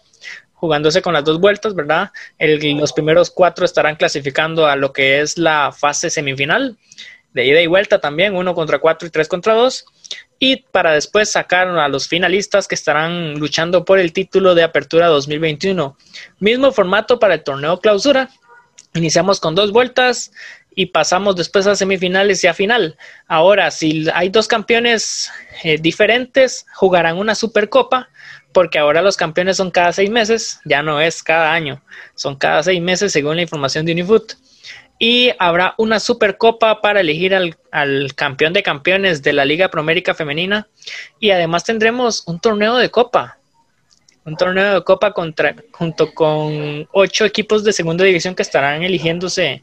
jugándose 0.54 1.02
con 1.02 1.14
las 1.14 1.24
dos 1.24 1.40
vueltas, 1.40 1.74
¿verdad? 1.74 2.10
los 2.38 2.92
primeros 2.92 3.30
cuatro 3.30 3.64
estarán 3.64 3.96
clasificando 3.96 4.66
a 4.66 4.76
lo 4.76 4.92
que 4.92 5.20
es 5.20 5.36
la 5.38 5.72
fase 5.72 6.10
semifinal, 6.10 6.76
de 7.32 7.46
ida 7.46 7.60
y 7.60 7.66
vuelta 7.66 8.00
también, 8.00 8.34
uno 8.34 8.54
contra 8.54 8.78
cuatro 8.78 9.06
y 9.06 9.10
tres 9.10 9.28
contra 9.28 9.54
dos. 9.54 9.84
Y 10.38 10.64
para 10.70 10.92
después 10.92 11.30
sacar 11.30 11.68
a 11.68 11.88
los 11.88 12.08
finalistas 12.08 12.68
que 12.68 12.74
estarán 12.74 13.38
luchando 13.38 13.84
por 13.84 13.98
el 13.98 14.12
título 14.12 14.54
de 14.54 14.62
apertura 14.62 15.08
2021. 15.08 15.96
Mismo 16.40 16.72
formato 16.72 17.18
para 17.18 17.34
el 17.34 17.42
torneo 17.42 17.78
clausura. 17.80 18.30
Iniciamos 18.94 19.40
con 19.40 19.54
dos 19.54 19.72
vueltas, 19.72 20.32
y 20.78 20.86
pasamos 20.86 21.34
después 21.34 21.66
a 21.66 21.74
semifinales 21.74 22.44
y 22.44 22.46
a 22.46 22.54
final. 22.54 22.96
Ahora, 23.26 23.70
si 23.70 24.06
hay 24.12 24.28
dos 24.28 24.46
campeones 24.46 25.32
eh, 25.64 25.78
diferentes, 25.78 26.66
jugarán 26.74 27.16
una 27.16 27.34
supercopa, 27.34 28.10
porque 28.52 28.78
ahora 28.78 29.00
los 29.00 29.16
campeones 29.16 29.56
son 29.56 29.70
cada 29.70 29.92
seis 29.92 30.10
meses, 30.10 30.60
ya 30.66 30.82
no 30.82 31.00
es 31.00 31.22
cada 31.22 31.52
año, 31.52 31.82
son 32.14 32.36
cada 32.36 32.62
seis 32.62 32.80
meses 32.80 33.10
según 33.10 33.36
la 33.36 33.42
información 33.42 33.86
de 33.86 33.92
Unifoot. 33.92 34.34
Y 34.98 35.30
habrá 35.38 35.74
una 35.78 35.98
supercopa 35.98 36.82
para 36.82 37.00
elegir 37.00 37.34
al, 37.34 37.56
al 37.70 38.14
campeón 38.14 38.52
de 38.52 38.62
campeones 38.62 39.22
de 39.22 39.32
la 39.32 39.44
Liga 39.46 39.70
Promérica 39.70 40.14
Femenina. 40.14 40.68
Y 41.20 41.30
además 41.30 41.64
tendremos 41.64 42.22
un 42.26 42.38
torneo 42.38 42.76
de 42.76 42.90
copa, 42.90 43.38
un 44.26 44.36
torneo 44.36 44.74
de 44.74 44.84
copa 44.84 45.12
contra, 45.12 45.54
junto 45.70 46.12
con 46.12 46.88
ocho 46.92 47.24
equipos 47.24 47.62
de 47.62 47.72
segunda 47.72 48.04
división 48.04 48.34
que 48.34 48.42
estarán 48.42 48.82
eligiéndose 48.82 49.62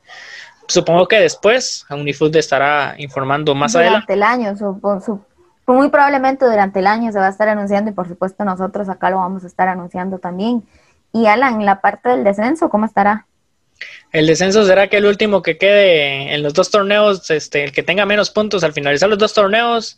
supongo 0.67 1.07
que 1.07 1.19
después 1.19 1.85
Unifood 1.89 2.35
estará 2.35 2.95
informando 2.97 3.55
más 3.55 3.75
adelante. 3.75 4.13
Durante 4.13 4.13
el 4.13 4.23
año, 4.23 4.55
muy 5.67 5.89
probablemente 5.89 6.45
durante 6.45 6.79
el 6.79 6.87
año 6.87 7.11
se 7.11 7.19
va 7.19 7.27
a 7.27 7.29
estar 7.29 7.47
anunciando 7.47 7.91
y 7.91 7.93
por 7.93 8.07
supuesto 8.07 8.43
nosotros 8.43 8.89
acá 8.89 9.09
lo 9.09 9.17
vamos 9.17 9.43
a 9.43 9.47
estar 9.47 9.67
anunciando 9.67 10.19
también. 10.19 10.63
Y 11.13 11.27
Alan, 11.27 11.63
la 11.65 11.79
parte 11.79 12.09
del 12.09 12.23
descenso, 12.23 12.69
¿cómo 12.69 12.85
estará? 12.85 13.27
El 14.11 14.27
descenso 14.27 14.65
será 14.65 14.87
que 14.87 14.97
el 14.97 15.05
último 15.05 15.41
que 15.41 15.57
quede 15.57 16.33
en 16.33 16.43
los 16.43 16.53
dos 16.53 16.69
torneos, 16.69 17.29
este, 17.31 17.63
el 17.63 17.71
que 17.71 17.83
tenga 17.83 18.05
menos 18.05 18.29
puntos 18.29 18.63
al 18.63 18.73
finalizar 18.73 19.09
los 19.09 19.17
dos 19.17 19.33
torneos, 19.33 19.97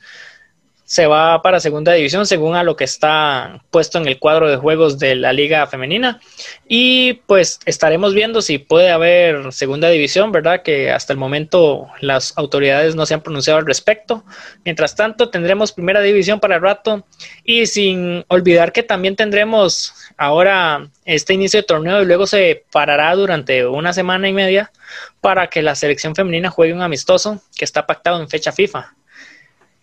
se 0.85 1.07
va 1.07 1.41
para 1.41 1.59
segunda 1.59 1.93
división 1.93 2.27
según 2.27 2.55
a 2.55 2.63
lo 2.63 2.75
que 2.75 2.83
está 2.83 3.63
puesto 3.71 3.97
en 3.97 4.07
el 4.07 4.19
cuadro 4.19 4.47
de 4.47 4.57
juegos 4.57 4.99
de 4.99 5.15
la 5.15 5.33
liga 5.33 5.65
femenina 5.65 6.21
y 6.67 7.13
pues 7.25 7.59
estaremos 7.65 8.13
viendo 8.13 8.41
si 8.43 8.59
puede 8.59 8.91
haber 8.91 9.51
segunda 9.51 9.89
división, 9.89 10.31
¿verdad? 10.31 10.61
Que 10.61 10.91
hasta 10.91 11.11
el 11.11 11.17
momento 11.17 11.87
las 12.01 12.37
autoridades 12.37 12.95
no 12.95 13.07
se 13.07 13.15
han 13.15 13.21
pronunciado 13.21 13.59
al 13.59 13.65
respecto. 13.65 14.23
Mientras 14.63 14.95
tanto 14.95 15.29
tendremos 15.29 15.71
primera 15.71 16.01
división 16.01 16.39
para 16.39 16.55
el 16.55 16.61
rato 16.61 17.05
y 17.43 17.65
sin 17.65 18.23
olvidar 18.27 18.71
que 18.71 18.83
también 18.83 19.15
tendremos 19.15 19.93
ahora 20.17 20.87
este 21.03 21.33
inicio 21.33 21.61
de 21.61 21.67
torneo 21.67 22.01
y 22.01 22.05
luego 22.05 22.27
se 22.27 22.63
parará 22.71 23.15
durante 23.15 23.65
una 23.65 23.91
semana 23.91 24.29
y 24.29 24.33
media 24.33 24.71
para 25.19 25.47
que 25.47 25.63
la 25.63 25.73
selección 25.73 26.15
femenina 26.15 26.51
juegue 26.51 26.73
un 26.73 26.83
amistoso 26.83 27.41
que 27.57 27.65
está 27.65 27.87
pactado 27.87 28.21
en 28.21 28.29
fecha 28.29 28.51
FIFA. 28.51 28.93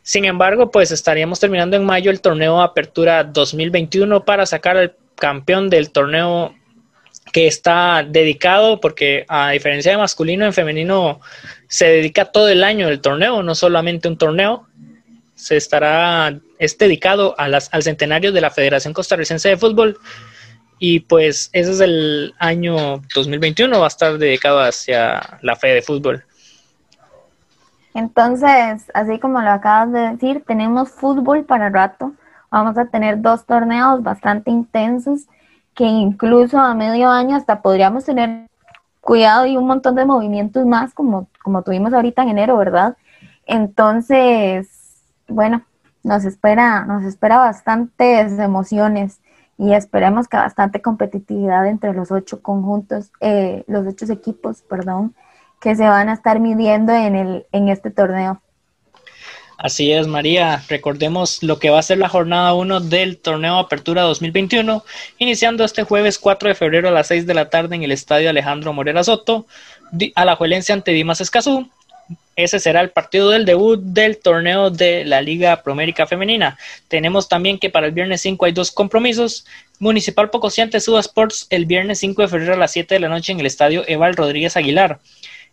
Sin 0.03 0.25
embargo, 0.25 0.71
pues 0.71 0.91
estaríamos 0.91 1.39
terminando 1.39 1.77
en 1.77 1.85
mayo 1.85 2.11
el 2.11 2.21
torneo 2.21 2.61
Apertura 2.61 3.23
2021 3.25 4.25
para 4.25 4.47
sacar 4.47 4.77
al 4.77 4.97
campeón 5.15 5.71
del 5.71 5.91
torneo 5.91 6.55
que 7.33 7.47
está 7.47 8.05
dedicado, 8.07 8.81
porque 8.81 9.25
a 9.29 9.51
diferencia 9.51 9.93
de 9.93 9.99
masculino, 9.99 10.45
en 10.45 10.53
femenino 10.53 11.21
se 11.69 11.87
dedica 11.87 12.27
todo 12.27 12.49
el 12.49 12.65
año 12.65 12.89
el 12.89 13.01
torneo, 13.01 13.43
no 13.43 13.55
solamente 13.55 14.09
un 14.09 14.19
torneo. 14.19 14.67
Se 15.37 15.57
estará, 15.57 16.39
es 16.59 16.77
dedicado 16.77 17.35
a 17.39 17.49
las, 17.49 17.73
al 17.73 17.83
centenario 17.83 18.33
de 18.33 18.41
la 18.41 18.51
Federación 18.51 18.93
Costarricense 18.93 19.49
de 19.49 19.57
Fútbol. 19.57 19.99
Y 20.79 21.01
pues 21.01 21.49
ese 21.53 21.71
es 21.71 21.81
el 21.81 22.35
año 22.39 23.03
2021, 23.15 23.79
va 23.79 23.85
a 23.85 23.89
estar 23.89 24.19
dedicado 24.19 24.59
hacia 24.61 25.39
la 25.41 25.55
fe 25.55 25.69
de 25.69 25.83
fútbol. 25.83 26.25
Entonces, 27.95 28.91
así 28.95 29.19
como 29.19 29.41
lo 29.41 29.51
acabas 29.51 29.93
de 29.93 30.01
decir, 30.13 30.45
tenemos 30.47 30.91
fútbol 30.91 31.45
para 31.45 31.69
rato. 31.69 32.13
Vamos 32.51 32.77
a 32.79 32.87
tener 32.87 33.21
dos 33.21 33.45
torneos 33.47 34.03
bastante 34.03 34.51
intensos 34.51 35.27
que 35.75 35.85
incluso 35.85 36.59
a 36.59 36.75
medio 36.75 37.11
año 37.11 37.37
hasta 37.37 37.63
podríamos 37.63 38.05
tener 38.05 38.47
cuidado 39.01 39.47
y 39.47 39.57
un 39.57 39.67
montón 39.67 39.95
de 39.95 40.05
movimientos 40.05 40.65
más 40.65 40.95
como, 40.95 41.29
como 41.43 41.63
tuvimos 41.63 41.93
ahorita 41.93 42.23
en 42.23 42.31
enero, 42.31 42.57
¿verdad? 42.57 42.97
Entonces, 43.47 44.69
bueno, 45.29 45.63
nos 46.03 46.25
espera, 46.25 46.85
nos 46.85 47.05
espera 47.05 47.39
bastantes 47.39 48.39
emociones 48.39 49.21
y 49.59 49.75
esperemos 49.75 50.29
que 50.29 50.37
bastante 50.37 50.81
competitividad 50.81 51.67
entre 51.67 51.93
los 51.93 52.11
ocho 52.11 52.43
conjuntos, 52.43 53.11
eh, 53.21 53.65
los 53.67 53.87
ocho 53.87 54.11
equipos, 54.13 54.63
perdón, 54.63 55.15
que 55.63 55.77
se 55.77 55.85
van 55.85 56.09
a 56.09 56.15
estar 56.15 56.41
midiendo 56.41 56.93
en, 56.93 57.15
el, 57.15 57.47
en 57.53 57.69
este 57.69 57.91
torneo. 57.91 58.43
Así 59.57 59.93
es, 59.93 60.09
María. 60.09 60.61
Recordemos 60.69 61.41
lo 61.45 61.61
que 61.61 61.71
va 61.71 61.79
a 61.79 61.83
ser 61.85 61.99
la 61.99 62.09
jornada 62.09 62.53
1 62.53 62.81
del 62.81 63.17
torneo 63.19 63.59
Apertura 63.59 64.03
2021, 64.03 64.85
iniciando 65.19 65.65
este 65.65 65.85
jueves 65.85 66.19
4 66.19 66.49
de 66.49 66.55
febrero 66.57 66.89
a 66.89 66.91
las 66.91 67.07
6 67.07 67.29
de 67.29 67.35
la 67.35 67.49
tarde 67.49 67.77
en 67.77 67.85
el 67.85 67.93
estadio 67.93 68.29
Alejandro 68.29 68.73
Morera 68.73 69.05
Soto, 69.05 69.47
a 70.17 70.25
la 70.25 70.35
Juelense 70.35 70.73
ante 70.73 70.91
Dimas 70.91 71.21
Escazú. 71.21 71.71
Ese 72.35 72.59
será 72.59 72.81
el 72.81 72.91
partido 72.91 73.31
del 73.31 73.45
debut 73.45 73.79
del 73.81 74.19
torneo 74.19 74.71
de 74.71 75.05
la 75.05 75.21
Liga 75.21 75.63
Promérica 75.63 76.09
Femenina. 76.09 76.59
Tenemos 76.89 77.29
también 77.29 77.61
que 77.61 77.71
para 77.71 77.87
el 77.87 77.93
viernes 77.93 78.23
5 78.23 78.47
hay 78.47 78.53
dos 78.53 78.73
compromisos. 78.73 79.47
Municipal 79.79 80.31
Pocociante 80.31 80.81
Suba 80.81 80.99
Sports 80.99 81.47
el 81.51 81.67
viernes 81.67 82.01
5 82.01 82.23
de 82.23 82.29
febrero 82.29 82.55
a 82.55 82.57
las 82.57 82.73
7 82.73 82.95
de 82.95 83.01
la 83.01 83.09
noche 83.09 83.31
en 83.31 83.39
el 83.39 83.47
estadio 83.47 83.85
Eval 83.87 84.17
Rodríguez 84.17 84.57
Aguilar. 84.57 84.99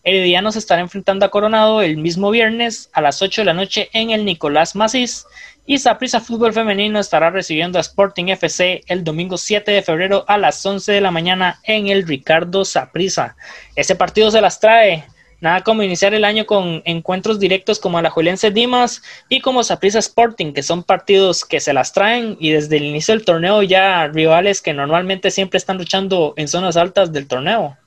Herediano 0.04 0.52
se 0.52 0.60
estará 0.60 0.82
enfrentando 0.82 1.26
a 1.26 1.30
Coronado 1.30 1.82
el 1.82 1.98
mismo 1.98 2.32
viernes 2.32 2.90
a 2.94 3.02
las 3.02 3.22
8 3.22 3.42
de 3.42 3.46
la 3.46 3.54
noche 3.54 3.90
en 3.94 4.12
el 4.12 4.24
Nicolás 4.24 4.76
Macís 4.76 5.26
y 5.66 5.78
Saprissa 5.78 6.22
Fútbol 6.22 6.54
Femenino 6.54 7.00
estará 7.00 7.30
recibiendo 7.30 7.78
a 7.78 7.82
Sporting 7.82 8.30
FC 8.30 8.82
el 8.88 9.04
domingo 9.04 9.38
7 9.38 9.70
de 9.70 9.84
febrero 9.84 10.26
a 10.28 10.38
las 10.38 10.66
11 10.66 10.92
de 10.92 11.02
la 11.02 11.12
mañana 11.12 11.60
en 11.64 11.90
el 11.90 12.08
Ricardo 12.08 12.66
Saprissa. 12.66 13.36
Ese 13.76 13.96
partido 13.96 14.32
se 14.32 14.42
las 14.42 14.60
trae. 14.60 15.06
Nada 15.42 15.62
como 15.62 15.84
iniciar 15.84 16.14
el 16.14 16.26
año 16.26 16.46
con 16.46 16.82
encuentros 16.86 17.40
directos 17.40 17.80
como 17.80 17.98
Alajuelense 17.98 18.52
Dimas 18.52 19.02
y 19.30 19.42
como 19.42 19.64
Saprissa 19.64 20.00
Sporting, 20.00 20.54
que 20.54 20.64
son 20.64 20.84
partidos 20.84 21.46
que 21.46 21.60
se 21.60 21.72
las 21.72 21.94
traen 21.94 22.36
y 22.40 22.52
desde 22.52 22.78
el 22.78 22.86
inicio 22.86 23.14
del 23.14 23.24
torneo 23.24 23.62
ya 23.62 24.08
rivales 24.08 24.62
que 24.62 24.74
normalmente 24.74 25.30
siempre 25.32 25.58
están 25.58 25.78
luchando 25.78 26.34
en 26.36 26.48
zonas 26.48 26.78
altas 26.78 27.14
del 27.14 27.28
torneo. 27.28 27.78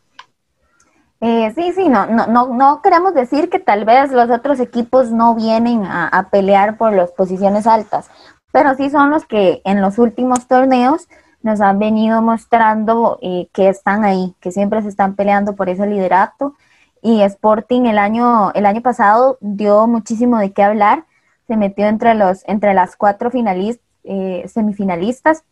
Eh, 1.25 1.53
sí, 1.55 1.73
sí, 1.73 1.89
no, 1.89 2.07
no, 2.07 2.27
no, 2.27 2.49
no 2.49 2.83
queremos 2.83 3.15
decir 3.15 3.49
que 3.49 3.61
tal 3.61 3.85
vez 3.85 4.11
los 4.11 4.29
otros 4.29 4.59
equipos 4.59 5.13
no 5.13 5.37
vienen 5.37 5.85
a, 5.85 6.29
pelear 6.33 6.77
por 6.77 6.93
las 6.93 7.13
posiciones 7.13 7.69
altas, 7.69 8.11
pero 8.51 8.75
sí 8.75 8.91
son 8.91 9.11
los 9.11 9.25
que 9.25 9.63
en 9.65 9.81
los 9.81 9.99
últimos 9.99 10.49
torneos 10.49 11.09
nos 11.43 11.61
han 11.61 11.79
venido 11.79 12.23
mostrando 12.23 13.21
eh, 13.23 13.49
que 13.53 13.69
están 13.69 14.05
ahí, 14.05 14.35
que 14.41 14.51
siempre 14.51 14.83
se 14.83 14.89
están 14.89 15.15
peleando 15.15 15.55
por 15.55 15.69
ese 15.69 15.87
liderato. 15.87 16.57
Y 17.03 17.23
Sporting 17.23 17.83
el 17.83 17.99
año, 17.99 18.51
el 18.55 18.67
año 18.67 18.83
pasado 18.83 19.39
dio 19.41 19.87
muchísimo 19.87 20.39
de 20.39 20.53
qué 20.53 20.65
hablar, 20.65 21.05
se 21.47 21.57
metió 21.57 21.87
entre, 21.87 22.15
los, 22.15 22.43
entre 22.49 22.75
las 22.75 22.97
cuatro 22.97 23.31
eh, 23.33 24.45
semifinalistas 24.49 25.45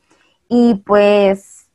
y 0.49 0.83
pues, 0.85 1.69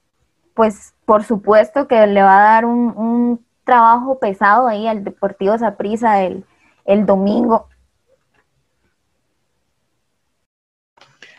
pues 0.54 0.94
por 1.06 1.24
supuesto 1.24 1.88
que 1.88 2.08
le 2.08 2.22
va 2.24 2.40
a 2.40 2.54
dar 2.56 2.66
un 2.66 3.45
trabajo 3.66 4.20
pesado 4.20 4.68
ahí 4.68 4.88
al 4.88 5.04
Deportivo 5.04 5.58
Saprissa 5.58 6.24
el, 6.24 6.46
el 6.86 7.06
domingo. 7.06 7.68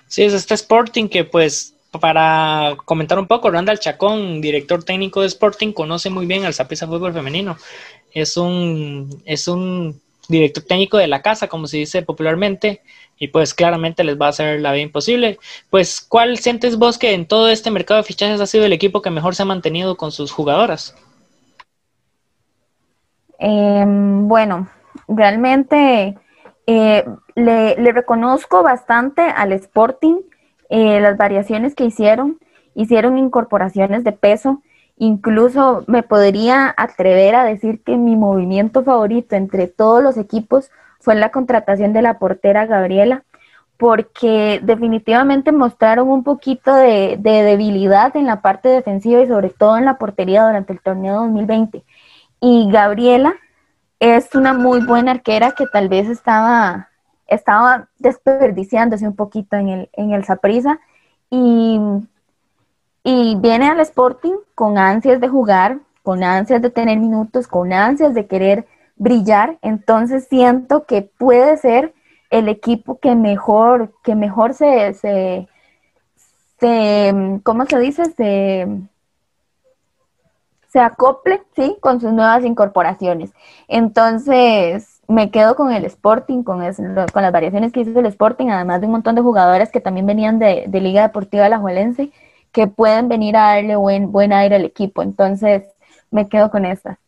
Sí, 0.08 0.22
es 0.22 0.34
este 0.34 0.54
Sporting 0.54 1.08
que 1.08 1.24
pues 1.24 1.76
para 1.98 2.76
comentar 2.84 3.18
un 3.18 3.26
poco, 3.26 3.50
Randall 3.50 3.78
Chacón, 3.78 4.40
director 4.40 4.84
técnico 4.84 5.20
de 5.22 5.28
Sporting, 5.28 5.72
conoce 5.72 6.10
muy 6.10 6.26
bien 6.26 6.44
al 6.44 6.54
Saprissa 6.54 6.86
Fútbol 6.86 7.12
Femenino. 7.12 7.56
Es 8.12 8.36
un, 8.36 9.22
es 9.24 9.48
un 9.48 10.00
director 10.28 10.64
técnico 10.64 10.96
de 10.96 11.06
la 11.06 11.22
casa, 11.22 11.48
como 11.48 11.66
se 11.66 11.78
dice 11.78 12.02
popularmente, 12.02 12.82
y 13.18 13.28
pues 13.28 13.54
claramente 13.54 14.04
les 14.04 14.20
va 14.20 14.26
a 14.26 14.30
hacer 14.30 14.60
la 14.60 14.72
vida 14.72 14.82
imposible. 14.82 15.38
Pues, 15.70 16.00
¿cuál 16.00 16.38
sientes 16.38 16.76
vos 16.76 16.98
que 16.98 17.12
en 17.14 17.26
todo 17.26 17.48
este 17.48 17.70
mercado 17.70 17.98
de 17.98 18.06
fichajes 18.06 18.40
ha 18.40 18.46
sido 18.46 18.64
el 18.64 18.72
equipo 18.72 19.02
que 19.02 19.10
mejor 19.10 19.34
se 19.34 19.42
ha 19.42 19.46
mantenido 19.46 19.96
con 19.96 20.12
sus 20.12 20.32
jugadoras? 20.32 20.94
Em, 23.38 24.28
bueno, 24.28 24.68
realmente 25.08 26.16
eh, 26.66 27.04
le, 27.34 27.92
reconozco 27.92 28.62
bastante 28.62 29.22
al 29.22 29.52
Sporting 29.52 30.16
eh, 30.68 31.00
las 31.00 31.16
variaciones 31.16 31.74
que 31.74 31.84
hicieron. 31.84 32.38
Hicieron 32.74 33.18
incorporaciones 33.18 34.04
de 34.04 34.12
peso. 34.12 34.62
Incluso 34.98 35.84
me 35.86 36.02
podría 36.02 36.74
atrever 36.76 37.34
a 37.34 37.44
decir 37.44 37.82
que 37.82 37.96
mi 37.96 38.16
movimiento 38.16 38.82
favorito 38.82 39.36
entre 39.36 39.66
todos 39.68 40.02
los 40.02 40.16
equipos 40.16 40.70
fue 41.00 41.14
la 41.14 41.30
contratación 41.30 41.92
de 41.92 42.02
la 42.02 42.18
portera 42.18 42.66
Gabriela, 42.66 43.22
porque 43.76 44.60
definitivamente 44.62 45.52
mostraron 45.52 46.08
un 46.08 46.24
poquito 46.24 46.74
de 46.74 47.18
debilidad 47.22 48.16
en 48.16 48.26
la 48.26 48.40
parte 48.40 48.70
defensiva 48.70 49.20
y 49.20 49.26
sobre 49.26 49.50
todo 49.50 49.76
en 49.76 49.84
la 49.84 49.98
portería 49.98 50.46
durante 50.46 50.72
el 50.72 50.80
torneo 50.80 51.14
2020 51.20 51.84
y 52.40 52.70
Gabriela 52.70 53.34
es 53.98 54.34
una 54.34 54.52
muy 54.52 54.84
buena 54.84 55.12
arquera 55.12 55.52
que 55.52 55.66
tal 55.66 55.88
vez 55.88 56.08
estaba, 56.08 56.90
estaba 57.26 57.88
desperdiciándose 57.98 59.06
un 59.06 59.16
poquito 59.16 59.56
en 59.56 59.68
el, 59.68 59.90
en 59.94 60.12
el 60.12 60.24
Saprisa 60.24 60.80
y, 61.30 61.80
y 63.04 63.36
viene 63.36 63.68
al 63.68 63.80
Sporting 63.80 64.34
con 64.54 64.78
ansias 64.78 65.20
de 65.20 65.28
jugar, 65.28 65.78
con 66.02 66.22
ansias 66.22 66.60
de 66.62 66.70
tener 66.70 66.98
minutos, 66.98 67.48
con 67.48 67.72
ansias 67.72 68.14
de 68.14 68.26
querer 68.26 68.66
brillar. 68.96 69.58
Entonces 69.62 70.26
siento 70.28 70.84
que 70.84 71.02
puede 71.02 71.56
ser 71.56 71.94
el 72.30 72.48
equipo 72.48 72.98
que 72.98 73.14
mejor, 73.14 73.92
que 74.02 74.14
mejor 74.14 74.54
se, 74.54 74.92
se, 74.94 75.48
se 76.60 77.40
¿cómo 77.42 77.64
se 77.66 77.78
dice? 77.78 78.04
Se, 78.12 78.66
se 80.76 80.80
acople, 80.82 81.40
¿sí? 81.56 81.74
Con 81.80 82.02
sus 82.02 82.12
nuevas 82.12 82.44
incorporaciones. 82.44 83.30
Entonces, 83.66 85.00
me 85.08 85.30
quedo 85.30 85.56
con 85.56 85.72
el 85.72 85.86
Sporting, 85.86 86.42
con, 86.42 86.58
con 86.58 87.22
las 87.22 87.32
variaciones 87.32 87.72
que 87.72 87.80
hizo 87.80 87.98
el 87.98 88.04
Sporting, 88.04 88.48
además 88.48 88.82
de 88.82 88.86
un 88.86 88.92
montón 88.92 89.14
de 89.14 89.22
jugadores 89.22 89.70
que 89.70 89.80
también 89.80 90.04
venían 90.04 90.38
de, 90.38 90.68
Liga 90.70 91.00
Deportiva 91.00 91.46
Alajuelense, 91.46 92.10
que 92.52 92.66
pueden 92.66 93.08
venir 93.08 93.38
a 93.38 93.54
darle 93.54 93.76
buen, 93.76 94.12
buen 94.12 94.34
aire 94.34 94.56
al 94.56 94.66
equipo. 94.66 95.02
Entonces, 95.02 95.62
me 96.10 96.28
quedo 96.28 96.50
con 96.50 96.66
estas. 96.66 96.98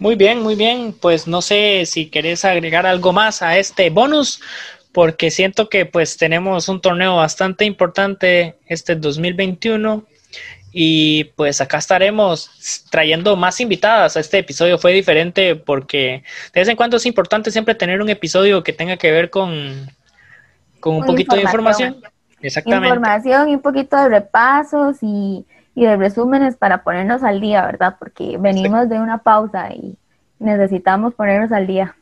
Muy 0.00 0.16
bien, 0.16 0.42
muy 0.42 0.56
bien. 0.56 0.96
Pues 1.00 1.28
no 1.28 1.42
sé 1.42 1.84
si 1.86 2.10
querés 2.10 2.44
agregar 2.44 2.86
algo 2.86 3.12
más 3.12 3.40
a 3.40 3.56
este 3.56 3.88
bonus, 3.90 4.42
porque 4.90 5.30
siento 5.30 5.68
que 5.68 5.86
pues 5.86 6.16
tenemos 6.16 6.68
un 6.68 6.80
torneo 6.80 7.14
bastante 7.18 7.66
importante 7.66 8.56
este 8.66 8.96
2021 8.96 10.06
y 10.72 11.24
pues 11.36 11.60
acá 11.60 11.78
estaremos 11.78 12.86
trayendo 12.90 13.36
más 13.36 13.60
invitadas. 13.60 14.16
Este 14.16 14.38
episodio 14.38 14.78
fue 14.78 14.92
diferente 14.92 15.54
porque 15.54 16.24
de 16.54 16.60
vez 16.60 16.68
en 16.68 16.76
cuando 16.76 16.96
es 16.96 17.04
importante 17.04 17.50
siempre 17.50 17.74
tener 17.74 18.00
un 18.00 18.08
episodio 18.08 18.62
que 18.62 18.72
tenga 18.72 18.96
que 18.96 19.12
ver 19.12 19.28
con, 19.28 19.90
con 20.80 20.96
un 20.96 21.04
poquito 21.04 21.36
de 21.36 21.42
información. 21.42 21.96
Exactamente. 22.40 22.88
Información 22.88 23.48
y 23.50 23.54
un 23.54 23.62
poquito 23.62 23.96
de 23.96 24.08
repasos 24.08 24.96
y, 25.02 25.46
de 25.74 25.96
resúmenes 25.96 26.56
para 26.56 26.82
ponernos 26.82 27.22
al 27.22 27.40
día, 27.40 27.64
¿verdad? 27.64 27.96
Porque 27.98 28.36
venimos 28.38 28.88
de 28.88 28.98
una 28.98 29.18
pausa 29.18 29.72
y 29.72 29.96
necesitamos 30.38 31.14
ponernos 31.14 31.52
al 31.52 31.66
día. 31.66 31.96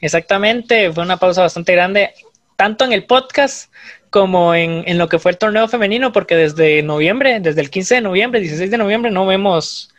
Exactamente, 0.00 0.92
fue 0.92 1.04
una 1.04 1.16
pausa 1.16 1.42
bastante 1.42 1.72
grande, 1.72 2.12
tanto 2.58 2.84
en 2.84 2.92
el 2.92 3.04
podcast 3.04 3.72
como 4.10 4.52
en, 4.52 4.82
en, 4.86 4.98
lo 4.98 5.08
que 5.08 5.20
fue 5.20 5.30
el 5.30 5.38
torneo 5.38 5.68
femenino, 5.68 6.10
porque 6.10 6.34
desde 6.34 6.82
noviembre, 6.82 7.38
desde 7.38 7.60
el 7.60 7.70
15 7.70 7.94
de 7.94 8.00
noviembre, 8.00 8.40
16 8.40 8.68
de 8.68 8.78
noviembre, 8.78 9.12
no 9.12 9.26
vemos 9.26 9.94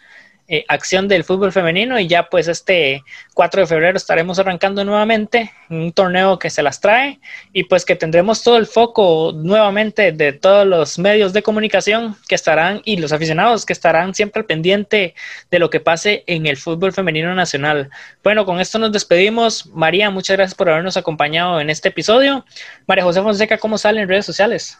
eh, 0.51 0.65
acción 0.67 1.07
del 1.07 1.23
fútbol 1.23 1.51
femenino 1.51 1.99
y 1.99 2.07
ya 2.07 2.27
pues 2.27 2.47
este 2.47 3.03
4 3.35 3.61
de 3.61 3.67
febrero 3.67 3.97
estaremos 3.97 4.39
arrancando 4.39 4.83
nuevamente 4.83 5.53
un 5.69 5.91
torneo 5.91 6.39
que 6.39 6.49
se 6.49 6.63
las 6.63 6.81
trae 6.81 7.19
y 7.53 7.65
pues 7.65 7.85
que 7.85 7.95
tendremos 7.95 8.41
todo 8.41 8.57
el 8.57 8.65
foco 8.65 9.31
nuevamente 9.35 10.11
de 10.11 10.33
todos 10.33 10.65
los 10.65 10.97
medios 10.97 11.33
de 11.33 11.43
comunicación 11.43 12.17
que 12.27 12.33
estarán 12.33 12.81
y 12.83 12.97
los 12.97 13.13
aficionados 13.13 13.63
que 13.63 13.73
estarán 13.73 14.15
siempre 14.15 14.39
al 14.39 14.47
pendiente 14.47 15.13
de 15.51 15.59
lo 15.59 15.69
que 15.69 15.81
pase 15.81 16.23
en 16.25 16.47
el 16.47 16.57
fútbol 16.57 16.93
femenino 16.93 17.35
nacional. 17.35 17.91
Bueno, 18.23 18.43
con 18.43 18.59
esto 18.59 18.79
nos 18.79 18.91
despedimos. 18.91 19.67
María, 19.67 20.09
muchas 20.09 20.35
gracias 20.35 20.55
por 20.55 20.67
habernos 20.67 20.97
acompañado 20.97 21.61
en 21.61 21.69
este 21.69 21.89
episodio. 21.89 22.43
María 22.87 23.03
José 23.03 23.21
Fonseca, 23.21 23.59
¿cómo 23.59 23.77
sale 23.77 24.01
en 24.01 24.09
redes 24.09 24.25
sociales? 24.25 24.79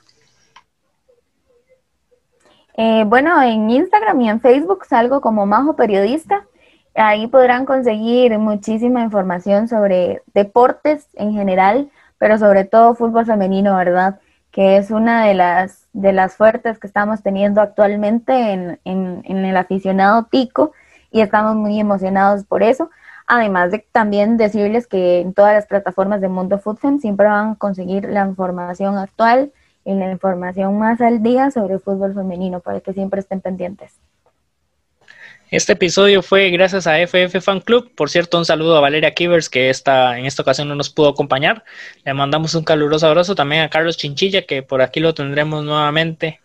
Eh, 2.81 3.03
bueno, 3.05 3.43
en 3.43 3.69
Instagram 3.69 4.21
y 4.21 4.29
en 4.29 4.39
Facebook 4.39 4.85
salgo 4.85 5.19
como 5.19 5.45
Majo 5.45 5.75
Periodista. 5.75 6.45
Ahí 6.95 7.27
podrán 7.27 7.65
conseguir 7.65 8.39
muchísima 8.39 9.01
información 9.01 9.67
sobre 9.67 10.23
deportes 10.33 11.09
en 11.15 11.33
general, 11.33 11.91
pero 12.17 12.37
sobre 12.37 12.63
todo 12.63 12.95
fútbol 12.95 13.25
femenino, 13.25 13.75
¿verdad? 13.75 14.21
Que 14.51 14.77
es 14.77 14.91
una 14.91 15.25
de 15.25 15.33
las, 15.33 15.89
de 15.91 16.13
las 16.13 16.37
fuertes 16.37 16.79
que 16.79 16.87
estamos 16.87 17.21
teniendo 17.21 17.59
actualmente 17.59 18.31
en, 18.53 18.79
en, 18.85 19.45
el 19.45 19.57
aficionado 19.57 20.27
tico 20.31 20.71
y 21.11 21.19
estamos 21.19 21.57
muy 21.57 21.81
emocionados 21.81 22.45
por 22.45 22.63
eso. 22.63 22.89
Además 23.27 23.71
de 23.71 23.85
también 23.91 24.37
decirles 24.37 24.87
que 24.87 25.19
en 25.19 25.33
todas 25.33 25.53
las 25.53 25.65
plataformas 25.65 26.21
de 26.21 26.29
Mundo 26.29 26.59
Fútbol 26.59 27.01
siempre 27.01 27.27
van 27.27 27.51
a 27.51 27.55
conseguir 27.55 28.05
la 28.07 28.25
información 28.25 28.97
actual 28.97 29.51
en 29.89 29.99
la 29.99 30.11
información 30.11 30.77
más 30.77 31.01
al 31.01 31.23
día 31.23 31.49
sobre 31.49 31.73
el 31.73 31.79
fútbol 31.79 32.13
femenino 32.13 32.59
para 32.59 32.79
que 32.79 32.93
siempre 32.93 33.21
estén 33.21 33.41
pendientes. 33.41 33.99
Este 35.49 35.73
episodio 35.73 36.21
fue 36.21 36.51
gracias 36.51 36.85
a 36.85 36.99
FF 36.99 37.41
Fan 37.41 37.61
Club. 37.61 37.91
Por 37.95 38.11
cierto, 38.11 38.37
un 38.37 38.45
saludo 38.45 38.77
a 38.77 38.81
Valeria 38.81 39.15
Kivers, 39.15 39.49
que 39.49 39.71
esta, 39.71 40.19
en 40.19 40.27
esta 40.27 40.43
ocasión 40.43 40.67
no 40.67 40.75
nos 40.75 40.91
pudo 40.91 41.09
acompañar. 41.09 41.63
Le 42.05 42.13
mandamos 42.13 42.53
un 42.53 42.63
caluroso 42.63 43.07
abrazo 43.07 43.33
también 43.33 43.63
a 43.63 43.69
Carlos 43.71 43.97
Chinchilla, 43.97 44.43
que 44.43 44.61
por 44.61 44.83
aquí 44.83 44.99
lo 44.99 45.15
tendremos 45.15 45.65
nuevamente 45.65 46.39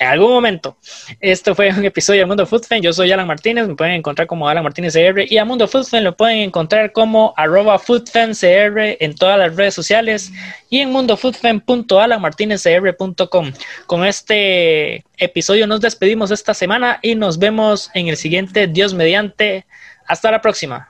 en 0.00 0.08
algún 0.08 0.32
momento. 0.32 0.76
Esto 1.20 1.54
fue 1.54 1.68
un 1.68 1.84
episodio 1.84 2.20
de 2.20 2.26
Mundo 2.26 2.46
Food 2.46 2.64
Yo 2.80 2.90
soy 2.92 3.12
Alan 3.12 3.26
Martínez, 3.26 3.68
me 3.68 3.76
pueden 3.76 3.94
encontrar 3.94 4.26
como 4.26 4.48
Alan 4.48 4.64
Martínez 4.64 4.94
CR 4.94 5.24
y 5.28 5.36
a 5.36 5.44
Mundo 5.44 5.68
Food 5.68 5.86
lo 6.00 6.16
pueden 6.16 6.38
encontrar 6.38 6.92
como 6.92 7.34
arroba 7.36 7.78
foodfanCR 7.78 8.96
en 8.98 9.14
todas 9.14 9.38
las 9.38 9.54
redes 9.54 9.74
sociales 9.74 10.32
y 10.70 10.80
en 10.80 10.90
mundofoodfan.alanmartinezcr.com. 10.90 13.52
Con 13.86 14.06
este 14.06 15.04
episodio 15.18 15.66
nos 15.66 15.82
despedimos 15.82 16.30
esta 16.30 16.54
semana 16.54 16.98
y 17.02 17.14
nos 17.14 17.38
vemos 17.38 17.90
en 17.92 18.08
el 18.08 18.16
siguiente 18.16 18.66
Dios 18.66 18.94
mediante. 18.94 19.66
Hasta 20.06 20.30
la 20.30 20.40
próxima. 20.40 20.89